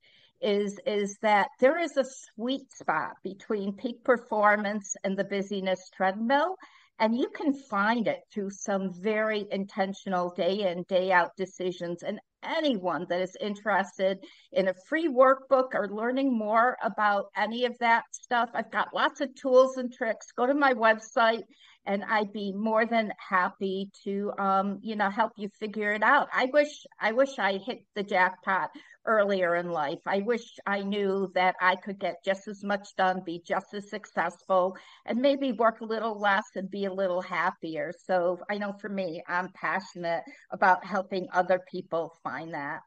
is 0.42 0.80
is 0.86 1.18
that 1.22 1.48
there 1.60 1.80
is 1.80 1.96
a 1.98 2.04
sweet 2.04 2.72
spot 2.72 3.14
between 3.24 3.74
peak 3.74 4.04
performance 4.04 4.96
and 5.04 5.18
the 5.18 5.24
busyness 5.24 5.90
treadmill 5.96 6.56
and 7.00 7.18
you 7.18 7.30
can 7.30 7.54
find 7.54 8.08
it 8.08 8.20
through 8.34 8.50
some 8.50 8.94
very 8.94 9.46
intentional 9.52 10.34
day 10.36 10.72
in 10.72 10.84
day 10.84 11.12
out 11.12 11.36
decisions 11.36 12.04
and 12.04 12.20
anyone 12.46 13.06
that 13.10 13.22
is 13.22 13.36
interested 13.40 14.20
in 14.52 14.68
a 14.68 14.74
free 14.88 15.08
workbook 15.08 15.74
or 15.74 15.90
learning 15.90 16.38
more 16.38 16.78
about 16.84 17.26
any 17.36 17.66
of 17.66 17.78
that 17.80 18.04
stuff, 18.12 18.50
I've 18.54 18.72
got 18.72 18.94
lots 18.94 19.22
of 19.22 19.34
tools 19.36 19.78
and 19.78 19.92
tricks. 19.92 20.32
Go 20.32 20.46
to 20.46 20.54
my 20.54 20.74
website 20.74 21.44
and 21.86 22.04
I'd 22.04 22.34
be 22.34 22.52
more 22.52 22.86
than 22.86 23.12
happy 23.18 23.90
to 24.04 24.32
um, 24.38 24.80
you 24.82 24.96
know 24.96 25.10
help 25.10 25.34
you 25.38 25.50
figure 25.60 25.94
it 25.94 26.04
out. 26.04 26.28
I 26.34 26.46
wish 26.46 26.86
I 27.00 27.12
wish 27.12 27.38
I 27.40 27.58
hit 27.58 27.80
the 27.96 28.04
jackpot 28.04 28.72
earlier 29.06 29.56
in 29.56 29.70
life. 29.70 30.00
I 30.06 30.20
wish 30.20 30.58
I 30.66 30.82
knew 30.82 31.32
that 31.36 31.56
I 31.62 31.76
could 31.76 32.00
get 32.00 32.24
just 32.24 32.48
as 32.48 32.64
much 32.64 32.96
done, 32.96 33.22
be 33.26 33.42
just 33.46 33.74
as 33.74 33.90
successful, 33.90 34.78
and 35.06 35.20
maybe 35.20 35.52
work 35.52 35.82
a 35.82 35.86
little 35.86 36.20
less 36.20 36.46
and 36.56 36.70
be 36.70 36.86
a 36.86 36.94
little 36.94 37.22
happier. 37.22 37.92
So 38.06 38.40
I 38.50 38.58
know 38.58 38.74
for 38.74 38.90
me, 38.90 39.24
I'm 39.28 39.50
passionate 39.50 40.24
about 40.52 40.86
helping 40.86 41.28
other 41.34 41.62
people 41.72 42.14
find 42.24 42.54
that. 42.54 42.82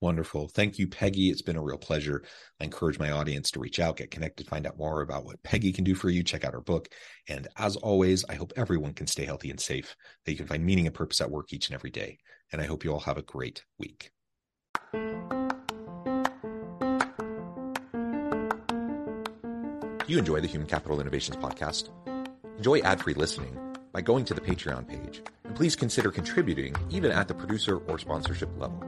Wonderful. 0.00 0.48
Thank 0.48 0.78
you, 0.78 0.86
Peggy. 0.86 1.30
It's 1.30 1.42
been 1.42 1.56
a 1.56 1.62
real 1.62 1.76
pleasure. 1.76 2.22
I 2.60 2.64
encourage 2.64 2.98
my 2.98 3.10
audience 3.10 3.50
to 3.52 3.60
reach 3.60 3.80
out, 3.80 3.96
get 3.96 4.12
connected, 4.12 4.46
find 4.46 4.66
out 4.66 4.78
more 4.78 5.02
about 5.02 5.24
what 5.24 5.42
Peggy 5.42 5.72
can 5.72 5.84
do 5.84 5.94
for 5.94 6.08
you. 6.08 6.22
Check 6.22 6.44
out 6.44 6.52
her 6.52 6.60
book. 6.60 6.88
And 7.28 7.48
as 7.56 7.76
always, 7.76 8.24
I 8.28 8.34
hope 8.34 8.52
everyone 8.56 8.94
can 8.94 9.08
stay 9.08 9.24
healthy 9.24 9.50
and 9.50 9.60
safe, 9.60 9.96
that 10.24 10.30
you 10.30 10.38
can 10.38 10.46
find 10.46 10.64
meaning 10.64 10.86
and 10.86 10.94
purpose 10.94 11.20
at 11.20 11.30
work 11.30 11.52
each 11.52 11.68
and 11.68 11.74
every 11.74 11.90
day. 11.90 12.18
And 12.52 12.62
I 12.62 12.66
hope 12.66 12.84
you 12.84 12.92
all 12.92 13.00
have 13.00 13.18
a 13.18 13.22
great 13.22 13.64
week. 13.78 14.12
you 20.08 20.18
enjoy 20.18 20.40
the 20.40 20.46
Human 20.46 20.66
Capital 20.66 21.00
Innovations 21.00 21.36
podcast? 21.36 21.90
Enjoy 22.56 22.80
ad 22.80 23.02
free 23.02 23.14
listening 23.14 23.56
by 23.92 24.00
going 24.00 24.24
to 24.24 24.34
the 24.34 24.40
Patreon 24.40 24.88
page. 24.88 25.22
And 25.44 25.54
please 25.54 25.76
consider 25.76 26.10
contributing 26.10 26.74
even 26.90 27.12
at 27.12 27.28
the 27.28 27.34
producer 27.34 27.76
or 27.76 27.98
sponsorship 27.98 28.48
level. 28.58 28.87